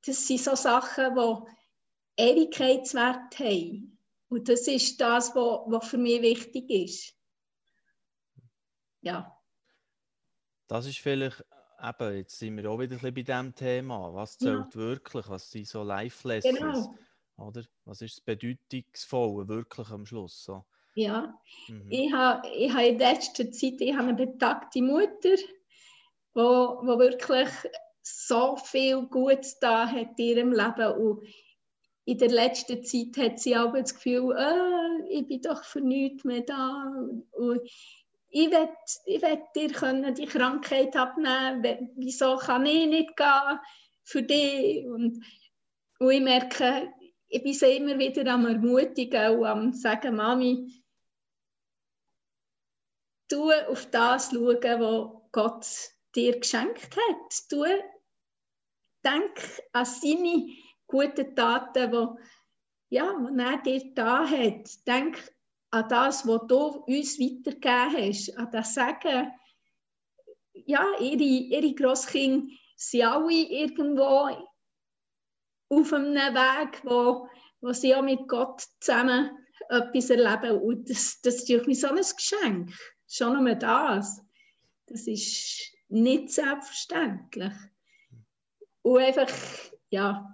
Das 0.05 0.27
sind 0.27 0.41
so 0.41 0.55
Sachen, 0.55 1.15
die 1.15 2.21
Ewigkeitswert 2.21 3.39
haben. 3.39 3.99
Und 4.27 4.49
das 4.49 4.67
ist 4.67 4.99
das, 4.99 5.35
was 5.35 5.87
für 5.87 5.97
mich 5.97 6.21
wichtig 6.21 6.69
ist. 6.69 7.15
Ja. 9.01 9.31
Das 10.67 10.87
ist 10.87 10.97
vielleicht 10.97 11.43
eben, 11.81 12.17
jetzt 12.17 12.39
sind 12.39 12.57
wir 12.57 12.69
auch 12.69 12.79
wieder 12.79 12.95
ein 12.95 12.99
bisschen 12.99 13.13
bei 13.13 13.21
diesem 13.21 13.55
Thema. 13.55 14.13
Was 14.13 14.37
zählt 14.37 14.73
ja. 14.73 14.75
wirklich? 14.75 15.29
Was 15.29 15.51
sind 15.51 15.67
so 15.67 15.83
Life-Lessons? 15.83 16.57
Genau. 16.57 16.95
Oder? 17.37 17.63
Was 17.83 18.01
ist 18.01 18.17
das 18.17 18.21
Bedeutungsvolle 18.21 19.47
wirklich 19.47 19.89
am 19.89 20.05
Schluss? 20.05 20.43
So? 20.43 20.65
Ja, 20.95 21.37
mhm. 21.67 21.87
ich 21.89 22.13
habe 22.13 22.47
ich 22.47 22.73
ha 22.73 22.79
in 22.79 22.97
letzter 22.97 23.51
Zeit 23.51 23.81
ich 23.81 23.97
eine 23.97 24.13
betagte 24.13 24.81
Mutter, 24.81 25.35
wo, 26.33 26.79
wo 26.83 26.97
wirklich 26.99 27.49
so 28.01 28.55
viel 28.55 29.01
Gutes 29.07 29.59
da 29.59 29.87
hat 29.87 30.17
in 30.17 30.25
ihrem 30.25 30.51
Leben 30.53 30.93
und 30.93 31.27
in 32.05 32.17
der 32.17 32.29
letzten 32.29 32.83
Zeit 32.85 33.17
hat 33.17 33.39
sie 33.39 33.57
auch 33.57 33.73
das 33.73 33.95
Gefühl, 33.95 34.35
äh, 34.37 35.09
ich 35.09 35.27
bin 35.27 35.41
doch 35.41 35.63
für 35.63 35.81
nichts 35.81 36.23
mehr 36.23 36.41
da 36.41 36.93
und 37.31 37.61
ich 38.29 38.51
will, 38.51 38.69
ich 39.05 39.21
will 39.21 39.41
dir 39.55 39.71
können 39.71 40.13
die 40.13 40.27
Krankheit 40.27 40.95
abnehmen, 40.95 41.89
wieso 41.95 42.37
kann 42.37 42.65
ich 42.65 42.87
nicht 42.87 43.17
gehen 43.17 43.59
für 44.03 44.23
dich? 44.23 44.85
Und, 44.85 45.23
und 45.99 46.11
ich 46.11 46.21
merke, 46.21 46.93
ich 47.27 47.43
bin 47.43 47.53
sie 47.53 47.77
immer 47.77 47.97
wieder 47.97 48.31
am 48.31 48.45
Ermutigen 48.45 49.39
und 49.39 49.45
am 49.45 49.73
sagen, 49.73 50.15
Mami, 50.15 50.84
du 53.29 53.51
auf 53.51 53.89
das 53.91 54.31
schauen, 54.31 54.61
was 54.61 55.21
Gott 55.31 55.65
dir 56.15 56.39
geschenkt 56.39 56.95
hat. 56.95 57.51
Du 57.51 57.65
denk 59.03 59.61
an 59.73 59.85
seine 59.85 60.47
guten 60.87 61.35
Taten, 61.35 61.91
die, 61.91 62.95
ja, 62.95 63.13
die 63.13 63.39
er 63.39 63.57
dir 63.57 63.93
da 63.93 64.27
hat. 64.27 64.69
Denk 64.87 65.33
an 65.71 65.89
das, 65.89 66.27
was 66.27 66.47
du 66.47 66.83
uns 66.87 67.19
weitergegeben 67.19 68.09
hast, 68.09 68.37
an 68.37 68.51
das 68.51 68.73
Sagen. 68.73 69.31
Ja, 70.53 70.85
ihre, 70.99 71.23
ihre 71.23 71.75
Grosskinder 71.75 72.47
sind 72.77 73.03
alle 73.03 73.31
irgendwo 73.31 74.29
auf 75.69 75.93
einem 75.93 76.15
Weg, 76.15 76.81
wo, 76.83 77.27
wo 77.61 77.73
sie 77.73 77.95
auch 77.95 78.01
mit 78.01 78.27
Gott 78.27 78.63
zusammen 78.79 79.31
etwas 79.69 80.09
erleben. 80.09 80.61
Und 80.61 80.89
das, 80.89 81.19
das 81.21 81.35
ist 81.35 81.47
für 81.47 81.65
mich 81.65 81.81
so 81.81 81.87
ein 81.87 81.95
Geschenk. 81.95 82.71
Schon 83.07 83.43
nur 83.43 83.55
das. 83.55 84.21
Das 84.87 85.07
ist 85.07 85.73
nicht 85.89 86.31
selbstverständlich. 86.31 87.53
Und 88.81 89.01
einfach, 89.01 89.31
ja, 89.89 90.31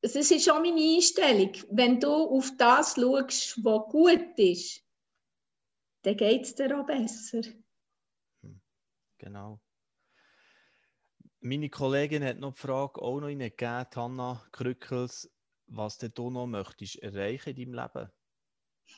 es 0.00 0.16
ist 0.16 0.44
schon 0.44 0.62
meine 0.62 0.96
Einstellung. 0.96 1.52
Wenn 1.70 2.00
du 2.00 2.12
auf 2.12 2.50
das 2.58 2.94
schaust, 2.94 3.64
was 3.64 3.88
gut 3.90 4.38
ist, 4.38 4.84
dann 6.02 6.16
geht 6.16 6.42
es 6.42 6.54
dir 6.54 6.78
auch 6.78 6.86
besser. 6.86 7.42
Hm, 8.42 8.60
genau. 9.18 9.60
Meine 11.40 11.70
Kollegin 11.70 12.24
hat 12.24 12.38
noch 12.38 12.54
die 12.54 12.60
Frage 12.60 13.00
auch 13.00 13.20
noch 13.20 13.28
gegeben, 13.28 13.86
Hanna 13.94 14.44
Krückels, 14.50 15.30
was 15.66 15.98
du 15.98 16.30
noch 16.30 16.46
möchtest 16.46 16.96
erreichen 16.96 17.56
in 17.56 17.72
deinem 17.72 17.90
Leben? 17.94 18.10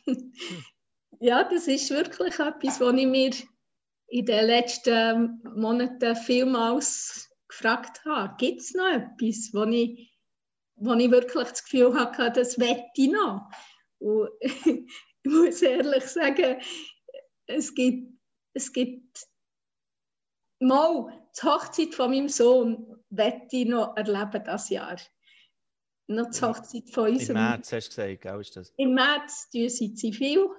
ja, 1.20 1.44
das 1.44 1.66
ist 1.68 1.90
wirklich 1.90 2.38
etwas, 2.38 2.80
was 2.80 2.94
ich 2.94 3.06
mir 3.06 3.30
in 4.08 4.26
den 4.26 4.46
letzten 4.46 5.42
Monaten 5.54 6.16
vielmals 6.16 7.30
gefragt 7.48 8.04
habe. 8.04 8.34
Gibt 8.38 8.60
es 8.60 8.74
noch 8.74 8.88
etwas, 8.88 9.50
was 9.52 9.68
ich 9.70 10.14
wo 10.76 10.92
ich 10.94 11.10
wirklich 11.10 11.48
das 11.48 11.64
Gefühl 11.64 11.94
hatte, 11.94 12.30
das 12.32 12.58
wette 12.58 12.90
ich 12.94 13.10
noch. 13.10 13.48
Und 13.98 14.30
ich 14.40 14.86
muss 15.24 15.62
ehrlich 15.62 16.04
sagen, 16.04 16.60
es 17.46 17.74
gibt, 17.74 18.12
es 18.54 18.72
gibt 18.72 19.26
mal 20.60 21.28
die 21.36 21.46
Hochzeit 21.46 21.94
von 21.94 22.10
meinem 22.10 22.28
Sohn 22.28 23.02
wette 23.10 23.56
ich 23.56 23.66
noch 23.66 23.96
erleben 23.96 24.42
das 24.44 24.68
Jahr. 24.70 24.96
Noch 26.06 26.30
die 26.30 26.40
Hochzeit 26.40 26.90
von 26.90 27.12
unserem... 27.12 27.36
Im 27.36 27.42
März 27.42 27.72
hast 27.72 27.88
du 27.88 27.90
gesagt, 27.90 28.20
gell, 28.20 28.40
ist 28.40 28.56
das? 28.56 28.72
Im 28.76 28.94
März 28.94 29.50
tun 29.50 29.68
sie 29.68 29.94
zivil 29.94 30.50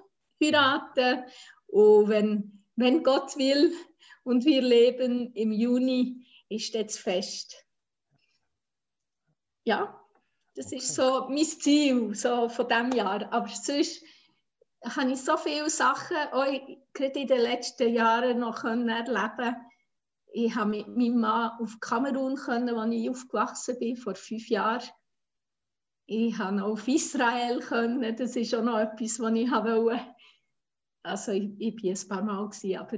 heiraten 0.42 1.24
und 1.66 2.08
wenn, 2.08 2.64
wenn 2.76 3.02
Gott 3.02 3.36
will 3.36 3.72
und 4.24 4.44
wir 4.44 4.62
leben 4.62 5.32
im 5.34 5.52
Juni, 5.52 6.26
ist 6.48 6.74
das 6.74 6.96
Fest. 6.96 7.64
Ja, 9.64 10.00
das 10.54 10.66
okay. 10.66 10.76
ist 10.76 10.94
so 10.94 11.26
mein 11.28 11.44
Ziel 11.44 12.14
so 12.14 12.48
von 12.48 12.68
diesem 12.68 12.92
Jahr. 12.92 13.32
Aber 13.32 13.48
sonst 13.48 14.02
habe 14.84 15.12
ich 15.12 15.20
so 15.20 15.36
viele 15.36 15.68
Sachen 15.68 16.16
auch 16.32 16.46
gerade 16.92 17.20
in 17.20 17.26
den 17.26 17.40
letzten 17.40 17.92
Jahren 17.92 18.38
noch 18.38 18.64
erleben 18.64 19.56
Ich 20.32 20.54
habe 20.54 20.70
mit 20.70 20.88
meinem 20.88 21.20
Mann 21.20 21.52
auf 21.60 21.80
Kamerun, 21.80 22.36
können, 22.36 22.76
wo 22.76 22.82
ich 22.90 23.10
aufgewachsen 23.10 23.78
bin, 23.78 23.96
vor 23.96 24.14
fünf 24.14 24.48
Jahren. 24.48 24.88
Ich 26.06 26.38
habe 26.38 26.62
auf 26.62 26.86
Israel 26.86 27.58
können. 27.60 28.16
Das 28.16 28.36
ist 28.36 28.54
auch 28.54 28.62
noch 28.62 28.78
etwas, 28.78 29.18
was 29.18 29.34
ich 29.34 29.50
wollte. 29.50 30.00
Also 31.06 31.32
ich, 31.32 31.50
ich 31.58 31.76
bin 31.76 31.92
ein 31.92 32.08
paar 32.08 32.22
Mal 32.22 32.48
gewesen, 32.48 32.78
aber 32.78 32.96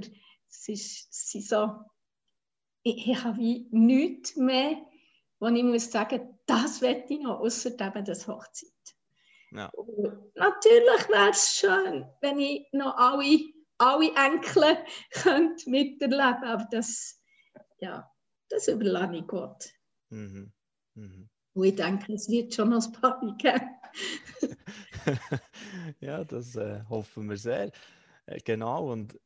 es 0.49 0.67
ist, 0.67 1.07
es 1.11 1.35
ist 1.35 1.49
so, 1.49 1.71
ich, 2.83 3.07
ich 3.07 3.23
habe 3.23 3.37
wie 3.37 3.67
nichts 3.71 4.35
mehr 4.35 4.77
wo 5.39 5.47
ich 5.47 5.63
muss 5.63 5.91
sagen, 5.91 6.37
das 6.45 6.81
wette 6.81 7.13
ich 7.13 7.21
noch, 7.21 7.39
außer 7.39 7.71
eben 7.71 8.05
das 8.05 8.27
Hochzeit. 8.27 8.69
Ja. 9.51 9.71
natürlich 10.35 11.09
wäre 11.09 11.29
es 11.31 11.55
schön, 11.55 12.05
wenn 12.21 12.39
ich 12.39 12.67
noch 12.71 12.95
alle, 12.95 13.39
alle 13.79 14.11
Enkel 14.15 14.77
könnte 15.11 15.67
miterleben 15.67 16.43
aber 16.43 16.67
das, 16.69 17.19
ja, 17.79 18.11
das 18.49 18.67
überlasse 18.67 19.15
ich 19.15 19.27
Gott. 19.27 19.65
Mhm. 20.09 20.53
Mhm. 20.93 21.29
Und 21.53 21.63
ich 21.63 21.75
denke, 21.75 22.13
es 22.13 22.29
wird 22.29 22.53
schon 22.53 22.69
noch 22.69 22.85
ein 22.85 22.91
paar 22.91 23.19
geben. 23.37 23.69
ja, 25.99 26.23
das 26.23 26.55
äh, 26.55 26.83
hoffen 26.87 27.27
wir 27.27 27.37
sehr. 27.37 27.71
Äh, 28.29 28.39
genau, 28.43 28.91
und 28.91 29.19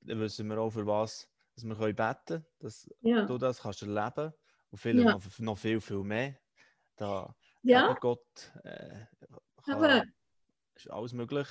dann 0.00 0.20
wissen 0.20 0.48
wir 0.48 0.58
auch, 0.58 0.70
für 0.70 0.86
was 0.86 1.28
dass 1.54 1.64
wir 1.64 1.74
beten 1.74 2.24
können, 2.26 2.46
dass 2.60 2.90
ja. 3.02 3.26
du 3.26 3.36
das 3.36 3.60
kannst 3.60 3.82
erleben 3.82 4.12
kannst. 4.14 4.38
Und 4.70 4.78
viele 4.78 5.02
ja. 5.02 5.12
noch, 5.12 5.38
noch, 5.38 5.58
viel, 5.58 5.80
viel 5.82 6.02
mehr. 6.02 6.38
Da 6.96 7.36
ja. 7.62 7.92
Gott 8.00 8.52
äh, 8.64 9.04
kann, 9.64 10.12
ist 10.74 10.90
alles 10.90 11.12
möglich. 11.12 11.46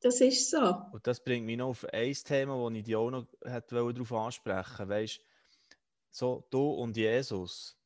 Das 0.00 0.22
ist 0.22 0.50
so. 0.50 0.74
Und 0.92 1.06
das 1.06 1.22
bringt 1.22 1.44
mich 1.44 1.58
noch 1.58 1.68
auf 1.68 1.84
ein 1.92 2.14
Thema, 2.14 2.56
das 2.56 2.78
ich 2.78 2.84
dich 2.84 2.96
auch 2.96 3.10
noch 3.10 3.26
hätte 3.44 3.74
darauf 3.74 4.12
ansprechen 4.12 4.88
wollte. 4.88 5.20
so 6.10 6.46
du 6.50 6.70
und 6.70 6.96
Jesus. 6.96 7.76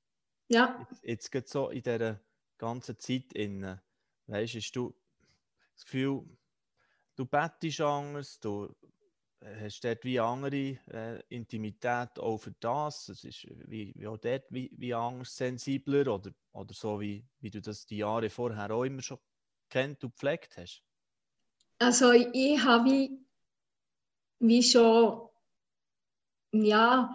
Ja. 0.46 0.86
Jetzt, 1.02 1.32
geht 1.32 1.48
so 1.48 1.70
in 1.70 1.82
dieser 1.82 2.20
ganzen 2.58 2.96
Zeit 3.00 3.32
innen. 3.32 3.80
Weißt 4.28 4.54
du, 4.54 4.58
hast 4.58 4.76
du 4.76 4.94
das 5.74 5.84
Gefühl, 5.84 6.24
du 7.16 7.26
bettest 7.26 7.80
anders, 7.80 8.40
du 8.40 8.74
hast 9.60 9.84
dort 9.84 10.04
wie 10.04 10.20
andere 10.20 10.78
äh, 10.90 11.22
Intimität 11.28 12.18
auch 12.18 12.38
für 12.38 12.54
das. 12.60 13.08
Es 13.08 13.24
ist 13.24 13.46
wie, 13.68 13.92
wie 13.96 14.06
auch 14.06 14.18
dort 14.18 14.44
wie, 14.50 14.70
wie 14.76 14.94
anders 14.94 15.36
sensibler 15.36 16.06
oder, 16.12 16.32
oder 16.52 16.74
so, 16.74 17.00
wie, 17.00 17.24
wie 17.40 17.50
du 17.50 17.60
das 17.60 17.86
die 17.86 17.98
Jahre 17.98 18.30
vorher 18.30 18.70
auch 18.70 18.84
immer 18.84 19.02
schon 19.02 19.18
kennt 19.68 20.02
und 20.04 20.12
gepflegt 20.12 20.56
hast? 20.56 20.82
Also 21.78 22.12
ich 22.12 22.62
habe 22.64 22.84
wie, 22.90 23.26
wie 24.38 24.62
schon 24.62 25.28
ja, 26.52 27.12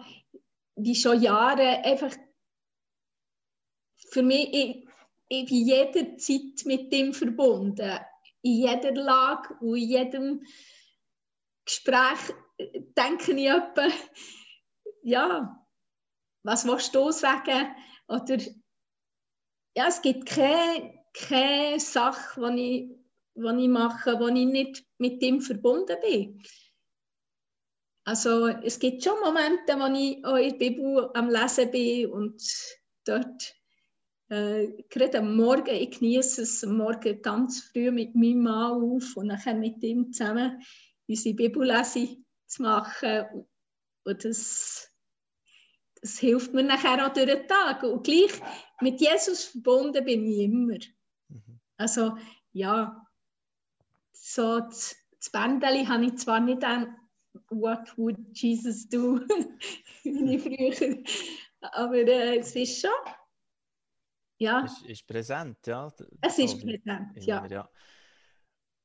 wie 0.76 0.94
schon 0.94 1.20
Jahre 1.22 1.82
einfach 1.82 2.14
für 4.10 4.22
mich 4.22 4.52
ich, 4.52 4.88
ich 5.28 5.48
bin 5.48 5.66
jederzeit 5.66 6.64
mit 6.66 6.92
dem 6.92 7.14
verbunden. 7.14 7.98
In 8.42 8.52
jeder 8.52 8.92
Lage 8.92 9.54
und 9.60 9.76
in 9.76 9.88
jedem 9.88 10.46
Gespräch 11.64 12.34
denke 12.96 13.32
ich 13.32 13.46
etwa, 13.46 13.88
ja, 15.02 15.66
was 16.42 16.64
willst 16.66 16.94
du 16.94 17.10
sagen? 17.10 17.74
Oder 18.08 18.38
ja, 19.76 19.86
es 19.86 20.02
gibt 20.02 20.26
keine, 20.26 21.04
keine 21.12 21.78
Sache, 21.78 22.40
die 22.52 22.60
ich, 22.60 22.96
die 23.34 23.62
ich 23.62 23.68
mache, 23.68 24.18
wo 24.18 24.28
ich 24.28 24.46
nicht 24.46 24.84
mit 24.98 25.22
ihm 25.22 25.40
verbunden 25.40 25.96
bin. 26.00 26.42
Also 28.04 28.48
es 28.48 28.78
gibt 28.78 29.04
schon 29.04 29.20
Momente, 29.20 29.74
wo 29.78 29.86
ich 29.94 30.24
auch 30.24 30.36
in 30.36 30.50
der 30.50 30.58
Bibel 30.58 31.10
am 31.14 31.28
Lesen 31.28 31.70
bin 31.70 32.10
und 32.10 32.42
dort 33.04 33.54
äh, 34.30 34.84
gerade 34.88 35.18
am 35.18 35.36
Morgen, 35.36 35.74
ich 35.74 35.98
genieße 35.98 36.42
es 36.42 36.62
am 36.62 36.76
Morgen 36.76 37.20
ganz 37.20 37.62
früh 37.62 37.90
mit 37.90 38.14
meinem 38.14 38.44
Mann 38.44 38.80
auf 38.80 39.16
und 39.16 39.28
dann 39.28 39.60
mit 39.60 39.82
ihm 39.82 40.12
zusammen 40.12 40.62
unsere 41.08 41.34
Bibellese 41.34 42.16
zu 42.46 42.62
machen. 42.62 43.46
Und 44.04 44.24
das, 44.24 44.88
das 46.00 46.18
hilft 46.18 46.54
mir 46.54 46.62
nachher 46.62 47.04
auch 47.04 47.12
durch 47.12 47.26
den 47.26 47.48
Tag. 47.48 47.82
Und 47.82 48.04
gleich 48.04 48.32
mit 48.80 49.00
Jesus 49.00 49.46
verbunden 49.46 50.04
bin 50.04 50.24
ich 50.24 50.38
immer. 50.38 50.78
Mhm. 51.28 51.60
Also 51.76 52.16
ja, 52.52 53.04
so 54.12 54.60
das, 54.60 54.96
das 55.18 55.30
Bändeli 55.30 55.84
habe 55.86 56.04
ich 56.04 56.16
zwar 56.18 56.40
nicht 56.40 56.62
an 56.62 56.96
What 57.48 57.96
would 57.96 58.16
Jesus 58.32 58.88
do? 58.88 59.20
wie 60.04 60.36
ich 60.36 60.42
früher. 60.42 61.02
Aber 61.60 61.96
äh, 61.96 62.38
es 62.38 62.54
ist 62.54 62.80
schon. 62.80 62.90
Ja. 64.40 64.64
Es 64.64 64.82
ist 64.82 65.06
präsent, 65.06 65.66
ja. 65.66 65.92
Es 66.22 66.38
ist 66.38 66.62
präsent, 66.62 67.16
ja. 67.16 67.46
ja. 67.46 67.70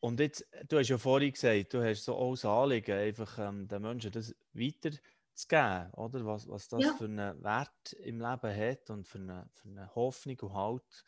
Und 0.02 0.20
jetzt, 0.20 0.46
du 0.68 0.78
hast 0.78 0.89
ja 0.89 0.98
vorhin 0.98 1.32
gesagt, 1.32 1.74
du 1.74 1.82
hast 1.82 2.04
so 2.04 2.13
auch 2.13 2.34
das 2.34 2.44
Anliegen, 2.44 2.91
einfach 2.91 3.39
ähm, 3.39 3.68
den 3.68 3.82
Menschen 3.82 4.12
das 4.12 4.36
weiterzugeben, 4.52 5.91
oder? 5.94 6.26
Was, 6.26 6.48
was 6.50 6.68
das 6.68 6.84
ja. 6.84 6.94
für 6.94 7.06
einen 7.06 7.41
Wert 7.41 7.94
im 7.94 8.20
Leben 8.20 8.58
hat 8.58 8.89
und 8.89 9.08
für 9.08 9.18
eine, 9.18 9.50
für 9.54 9.70
eine 9.70 9.96
Hoffnung 9.96 10.38
und 10.41 10.54
Halt 10.54 11.06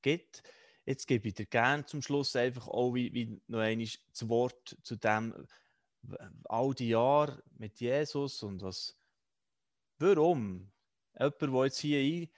gibt. 0.00 0.42
Jetzt 0.86 1.06
gebe 1.06 1.28
ich 1.28 1.34
dir 1.34 1.46
gerne 1.46 1.84
zum 1.84 2.00
Schluss 2.00 2.34
einfach 2.34 2.68
auch 2.68 2.94
wie, 2.94 3.12
wie 3.12 3.40
noch 3.46 3.60
einmal 3.60 3.86
das 3.86 4.28
Wort 4.28 4.76
zu 4.82 4.96
dem, 4.96 5.46
all 6.44 6.74
die 6.74 6.88
Jahre 6.88 7.42
mit 7.58 7.78
Jesus 7.78 8.42
und 8.42 8.62
was, 8.62 8.98
warum 9.98 10.72
jemand, 11.16 11.42
der 11.42 11.64
jetzt 11.64 11.78
hier 11.78 12.28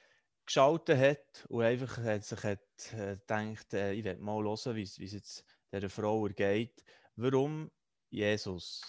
eingeschaltet 0.44 0.98
hat 0.98 1.46
und 1.48 1.62
einfach 1.62 1.98
hat 1.98 2.24
sich 2.24 2.42
hat, 2.42 2.92
äh, 2.92 3.16
gedacht, 3.16 3.74
äh, 3.74 3.92
ich 3.92 4.04
werde 4.04 4.22
mal 4.22 4.44
hören, 4.44 4.76
wie 4.76 4.82
es 4.82 4.96
jetzt 4.98 5.44
dieser 5.72 5.90
Frau 5.90 6.26
ergeht, 6.26 6.84
warum 7.16 7.70
Jesus? 8.10 8.82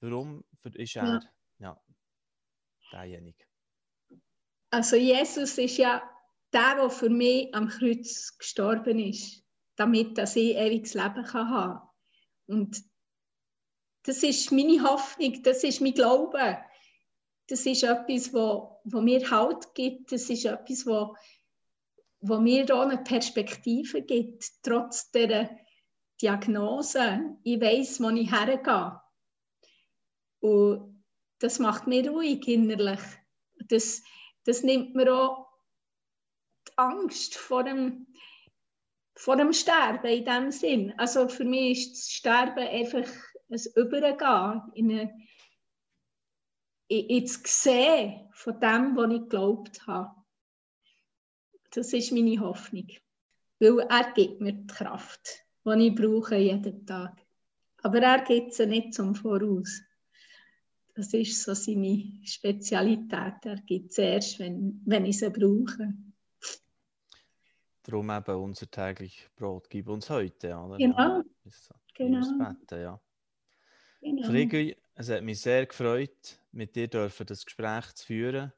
Warum 0.00 0.44
ist 0.74 0.96
er 0.96 1.04
ja. 1.04 1.20
ja 1.58 1.82
derjenige? 2.92 3.44
Also 4.70 4.96
Jesus 4.96 5.58
ist 5.58 5.76
ja 5.76 6.02
der, 6.52 6.76
der 6.76 6.90
für 6.90 7.10
mich 7.10 7.54
am 7.54 7.68
Kreuz 7.68 8.36
gestorben 8.38 8.98
ist, 8.98 9.44
damit 9.76 10.16
dass 10.16 10.36
ich 10.36 10.56
ewiges 10.56 10.94
Leben 10.94 11.24
kann 11.24 11.50
haben 11.50 11.88
Und 12.46 12.82
das 14.04 14.22
ist 14.22 14.50
meine 14.50 14.82
Hoffnung, 14.82 15.42
das 15.42 15.62
ist 15.62 15.80
mein 15.80 15.92
Glaube. 15.92 16.58
Das 17.50 17.66
ist 17.66 17.82
etwas, 17.82 18.32
wo, 18.32 18.80
wo 18.84 19.00
mir 19.00 19.28
Halt 19.28 19.74
gibt. 19.74 20.12
Das 20.12 20.30
ist 20.30 20.44
etwas, 20.44 20.86
wo, 20.86 21.16
wo 22.20 22.38
mir 22.38 22.64
auch 22.72 22.82
eine 22.82 22.98
Perspektive 22.98 24.02
gibt, 24.02 24.44
trotz 24.62 25.10
der 25.10 25.58
Diagnose. 26.22 27.36
Ich 27.42 27.60
weiß, 27.60 28.00
wo 28.00 28.10
ich 28.10 28.30
hergehe. 28.30 29.00
Und 30.38 31.04
das 31.40 31.58
macht 31.58 31.88
mich 31.88 32.08
ruhig 32.08 32.46
innerlich. 32.46 33.00
Das, 33.66 34.00
das 34.44 34.62
nimmt 34.62 34.94
mir 34.94 35.12
auch 35.12 35.48
die 36.68 36.78
Angst 36.78 37.34
vor 37.34 37.64
dem, 37.64 38.06
vor 39.16 39.36
dem 39.36 39.52
Sterben 39.52 40.06
in 40.06 40.24
dem 40.24 40.50
Sinn. 40.52 40.94
Also 40.98 41.28
für 41.28 41.44
mich 41.44 41.80
ist 41.80 41.92
das 41.94 42.10
Sterben 42.12 42.68
einfach 42.68 43.10
ein 43.50 43.60
Übergehen 43.74 44.62
in, 44.74 44.90
eine, 44.92 45.02
in, 45.02 45.28
ins 46.90 47.40
Sehen 47.44 48.28
von 48.32 48.58
dem, 48.60 48.96
was 48.96 49.12
ich 49.12 49.20
geglaubt 49.20 49.86
habe. 49.86 50.10
Das 51.72 51.92
ist 51.92 52.12
meine 52.12 52.40
Hoffnung. 52.40 52.88
Weil 53.60 53.80
er 53.88 54.12
gibt 54.12 54.40
mir 54.40 54.52
die 54.52 54.66
Kraft, 54.66 55.44
die 55.64 55.86
ich 55.86 55.94
brauche 55.94 56.36
jeden 56.36 56.84
Tag. 56.86 57.16
Aber 57.82 58.00
er 58.00 58.24
gibt 58.24 58.54
sie 58.54 58.66
nicht 58.66 58.94
zum 58.94 59.14
Voraus. 59.14 59.82
Das 60.94 61.14
ist 61.14 61.42
so 61.42 61.54
seine 61.54 62.20
Spezialität. 62.24 63.44
Er 63.44 63.56
gibt 63.64 63.92
sie 63.92 64.02
erst, 64.02 64.38
wenn, 64.40 64.82
wenn 64.84 65.06
ich 65.06 65.18
sie 65.18 65.30
brauche. 65.30 65.94
Darum 67.84 68.10
eben 68.10 68.34
unser 68.36 68.70
täglich 68.70 69.28
Brot, 69.36 69.70
gib 69.70 69.88
uns 69.88 70.10
heute. 70.10 70.56
Oder? 70.56 70.76
Genau. 70.76 71.22
genau. 71.94 72.38
Beten, 72.38 72.82
ja. 72.82 73.00
Genau. 74.00 74.28
Es 75.00 75.08
hat 75.08 75.22
mich 75.22 75.40
sehr 75.40 75.64
gefreut, 75.64 76.38
mit 76.52 76.76
dir 76.76 76.86
dürfen 76.86 77.26
das 77.26 77.46
Gespräch 77.46 77.92
zu 77.94 78.06
führen. 78.06 78.52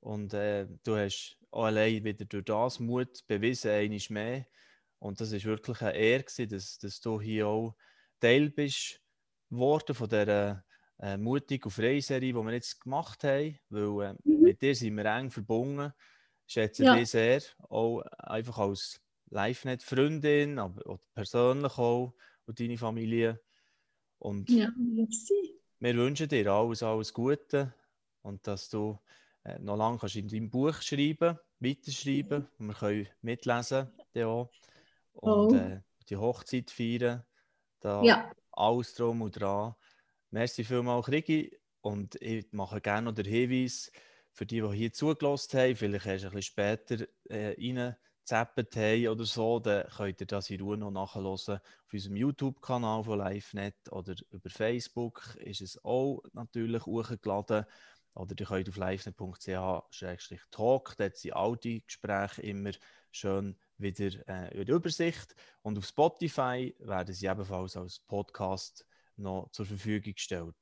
Und 0.00 0.32
äh, 0.32 0.66
du 0.82 0.96
hast 0.96 1.36
allein 1.52 2.02
wieder 2.04 2.24
durch 2.24 2.44
das 2.46 2.80
Mut 2.80 3.26
bewiesen, 3.26 3.70
einmal 3.70 4.00
mehr. 4.08 4.46
Und 4.98 5.20
das 5.20 5.32
ist 5.32 5.44
wirklich 5.44 5.82
eine 5.82 5.94
Ehre, 5.94 6.46
dass, 6.46 6.78
dass 6.78 7.00
du 7.00 7.20
hier 7.20 7.48
auch 7.48 7.76
Teil 8.18 8.48
bist 8.50 9.00
geworden 9.50 9.94
von 9.94 10.08
dieser 10.08 10.64
äh, 11.00 11.18
Mutig- 11.18 11.66
und 11.66 11.72
Freiserie, 11.72 12.32
die 12.32 12.34
wir 12.34 12.52
jetzt 12.52 12.80
gemacht 12.80 13.22
haben. 13.24 13.58
Weil 13.68 14.06
äh, 14.06 14.14
mhm. 14.24 14.40
mit 14.40 14.62
dir 14.62 14.74
sind 14.74 14.96
wir 14.96 15.04
eng 15.04 15.30
verbunden. 15.30 15.92
Schätze 16.46 16.84
ja. 16.84 16.96
dich 16.96 17.10
sehr, 17.10 17.42
auch 17.58 18.00
einfach 18.18 18.58
als 18.58 19.00
Live-Net-Freundin, 19.30 20.58
aber 20.58 20.98
persönlich 21.14 21.76
auch 21.78 22.14
und 22.46 22.60
deine 22.60 22.78
Familie. 22.78 23.40
Und 24.18 24.48
ja, 24.50 24.70
wir 25.84 25.96
wünschen 25.96 26.28
dir 26.28 26.50
alles, 26.50 26.82
alles 26.82 27.12
Gute 27.12 27.74
und 28.22 28.46
dass 28.46 28.70
du 28.70 28.98
äh, 29.44 29.58
noch 29.58 29.76
lange 29.76 29.98
kannst 29.98 30.16
in 30.16 30.28
deinem 30.28 30.48
Buch 30.48 30.80
schreiben, 30.80 31.38
weiterschreiben 31.60 32.48
und 32.58 32.68
wir 32.68 32.74
können 32.74 33.08
mitlesen 33.20 33.92
auch, 34.16 34.50
und 35.12 35.52
oh. 35.52 35.54
äh, 35.54 35.82
die 36.08 36.16
Hochzeit 36.16 36.70
feiern. 36.70 37.22
Da 37.80 38.02
ja. 38.02 38.32
alles 38.52 38.94
drum 38.94 39.20
und 39.20 39.38
dran. 39.38 39.74
Merci 40.30 40.64
vielmals, 40.64 41.08
Rigi. 41.08 41.54
Und 41.82 42.14
ich 42.22 42.50
mache 42.52 42.80
gerne 42.80 43.10
noch 43.10 43.14
den 43.14 43.26
Hinweis 43.26 43.92
für 44.32 44.46
die, 44.46 44.62
die 44.62 44.74
hier 44.74 44.92
zugelassen 44.94 45.58
haben. 45.60 45.76
Vielleicht 45.76 46.06
du 46.06 46.10
ein 46.10 46.16
bisschen 46.16 46.42
später 46.42 47.06
äh, 47.28 47.54
rein 47.58 47.94
gezappt 48.24 48.76
haben 48.76 49.08
oder 49.08 49.24
so, 49.24 49.58
dann 49.60 49.86
könnt 49.88 50.20
ihr 50.20 50.26
das 50.26 50.50
in 50.50 50.60
Ruhe 50.60 50.76
noch 50.76 50.90
nachhören 50.90 51.26
auf 51.26 51.60
unserem 51.92 52.16
YouTube-Kanal 52.16 53.04
von 53.04 53.20
LiveNet 53.20 53.76
oder 53.90 54.16
über 54.30 54.50
Facebook 54.50 55.36
ist 55.36 55.60
es 55.60 55.84
auch 55.84 56.24
natürlich 56.32 56.84
hochgeladen. 56.86 57.64
Oder 58.14 58.34
ihr 58.38 58.46
könnt 58.46 58.68
auf 58.68 58.76
livenet.ch-talk, 58.76 60.96
dort 60.96 61.16
sind 61.16 61.32
all 61.32 61.56
die 61.56 61.84
Gespräche 61.84 62.42
immer 62.42 62.70
schön 63.10 63.58
wieder 63.76 64.28
äh, 64.28 64.56
in 64.58 64.66
der 64.66 64.76
Übersicht. 64.76 65.34
Und 65.62 65.78
auf 65.78 65.86
Spotify 65.86 66.76
werden 66.78 67.14
sie 67.14 67.26
ebenfalls 67.26 67.76
als 67.76 67.98
Podcast 68.00 68.86
noch 69.16 69.48
zur 69.50 69.66
Verfügung 69.66 70.14
gestellt. 70.14 70.54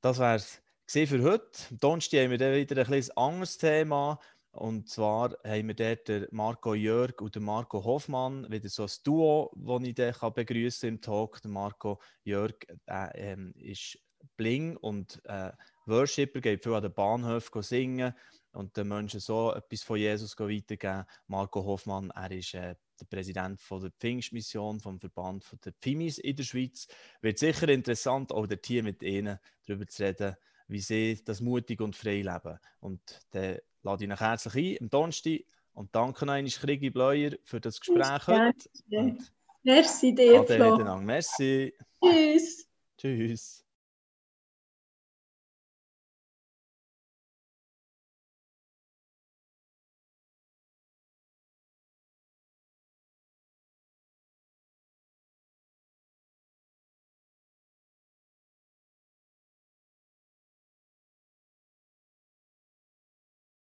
Das 0.00 0.18
wäre 0.18 0.34
es 0.36 0.60
für 0.86 1.22
heute. 1.22 1.58
Donnerstag 1.70 2.24
haben 2.24 2.30
wir 2.30 2.38
dann 2.38 2.54
wieder 2.54 2.88
ein 2.88 3.10
anderes 3.16 3.58
Thema. 3.58 4.18
Und 4.56 4.88
zwar 4.88 5.36
haben 5.44 5.68
wir 5.68 5.74
dort 5.74 6.08
den 6.08 6.26
Marco 6.30 6.72
Jörg 6.72 7.20
und 7.20 7.34
den 7.34 7.44
Marco 7.44 7.84
Hoffmann, 7.84 8.50
wieder 8.50 8.70
so 8.70 8.84
ein 8.84 8.90
Duo, 9.04 9.52
das 9.54 9.82
ich 9.82 9.94
dann 9.94 10.32
begrüßen 10.34 10.88
im 10.88 11.00
Talk. 11.02 11.42
Der 11.42 11.50
Marco 11.50 12.00
Jörg 12.24 12.54
äh, 12.86 13.34
äh, 13.34 13.50
ist 13.58 13.98
Bling 14.38 14.76
und 14.78 15.20
äh, 15.26 15.52
Worshipper, 15.84 16.40
geht 16.40 16.62
viel 16.62 16.72
an 16.72 16.82
den 16.82 16.94
Bahnhöfen 16.94 17.62
singen 17.62 18.14
und 18.52 18.74
den 18.78 18.88
Menschen 18.88 19.20
so 19.20 19.52
etwas 19.52 19.82
von 19.82 19.98
Jesus 19.98 20.38
weitergeben. 20.38 21.04
Marco 21.26 21.62
Hoffmann, 21.62 22.10
er 22.14 22.30
ist 22.30 22.54
äh, 22.54 22.76
der 22.98 23.04
Präsident 23.04 23.60
von 23.60 23.82
der 23.82 23.90
Pfingstmission, 23.90 24.80
vom 24.80 24.98
Verband 24.98 25.44
von 25.44 25.58
der 25.66 25.74
Pfimis 25.74 26.16
in 26.16 26.34
der 26.34 26.44
Schweiz. 26.44 26.88
Wird 27.20 27.38
sicher 27.38 27.68
interessant, 27.68 28.32
auch 28.32 28.46
der 28.46 28.62
Team 28.62 28.86
mit 28.86 29.02
ihnen 29.02 29.38
darüber 29.66 29.86
zu 29.86 30.02
reden, 30.02 30.34
wie 30.66 30.80
sie 30.80 31.22
das 31.22 31.42
mutig 31.42 31.82
und 31.82 31.94
frei 31.94 32.22
leben. 32.22 32.58
Und 32.80 33.20
dann 33.32 33.58
lade 33.86 34.04
ich 34.04 34.10
euch 34.10 34.20
herzlich 34.20 34.78
ein, 34.80 34.84
am 34.84 34.90
Donnerstag. 34.90 35.40
Und 35.72 35.94
danke 35.94 36.26
noch 36.26 36.34
einmal, 36.34 36.50
Krigi 36.50 36.90
Bleuer, 36.90 37.32
für 37.44 37.60
das 37.60 37.80
Gespräch 37.80 38.26
heute. 38.26 38.68
Merci 39.62 40.14
dir, 40.14 40.44
Flo. 40.44 40.96
Merci. 41.00 41.74
Tschüss. 42.02 42.68
Tschüss. 42.96 43.65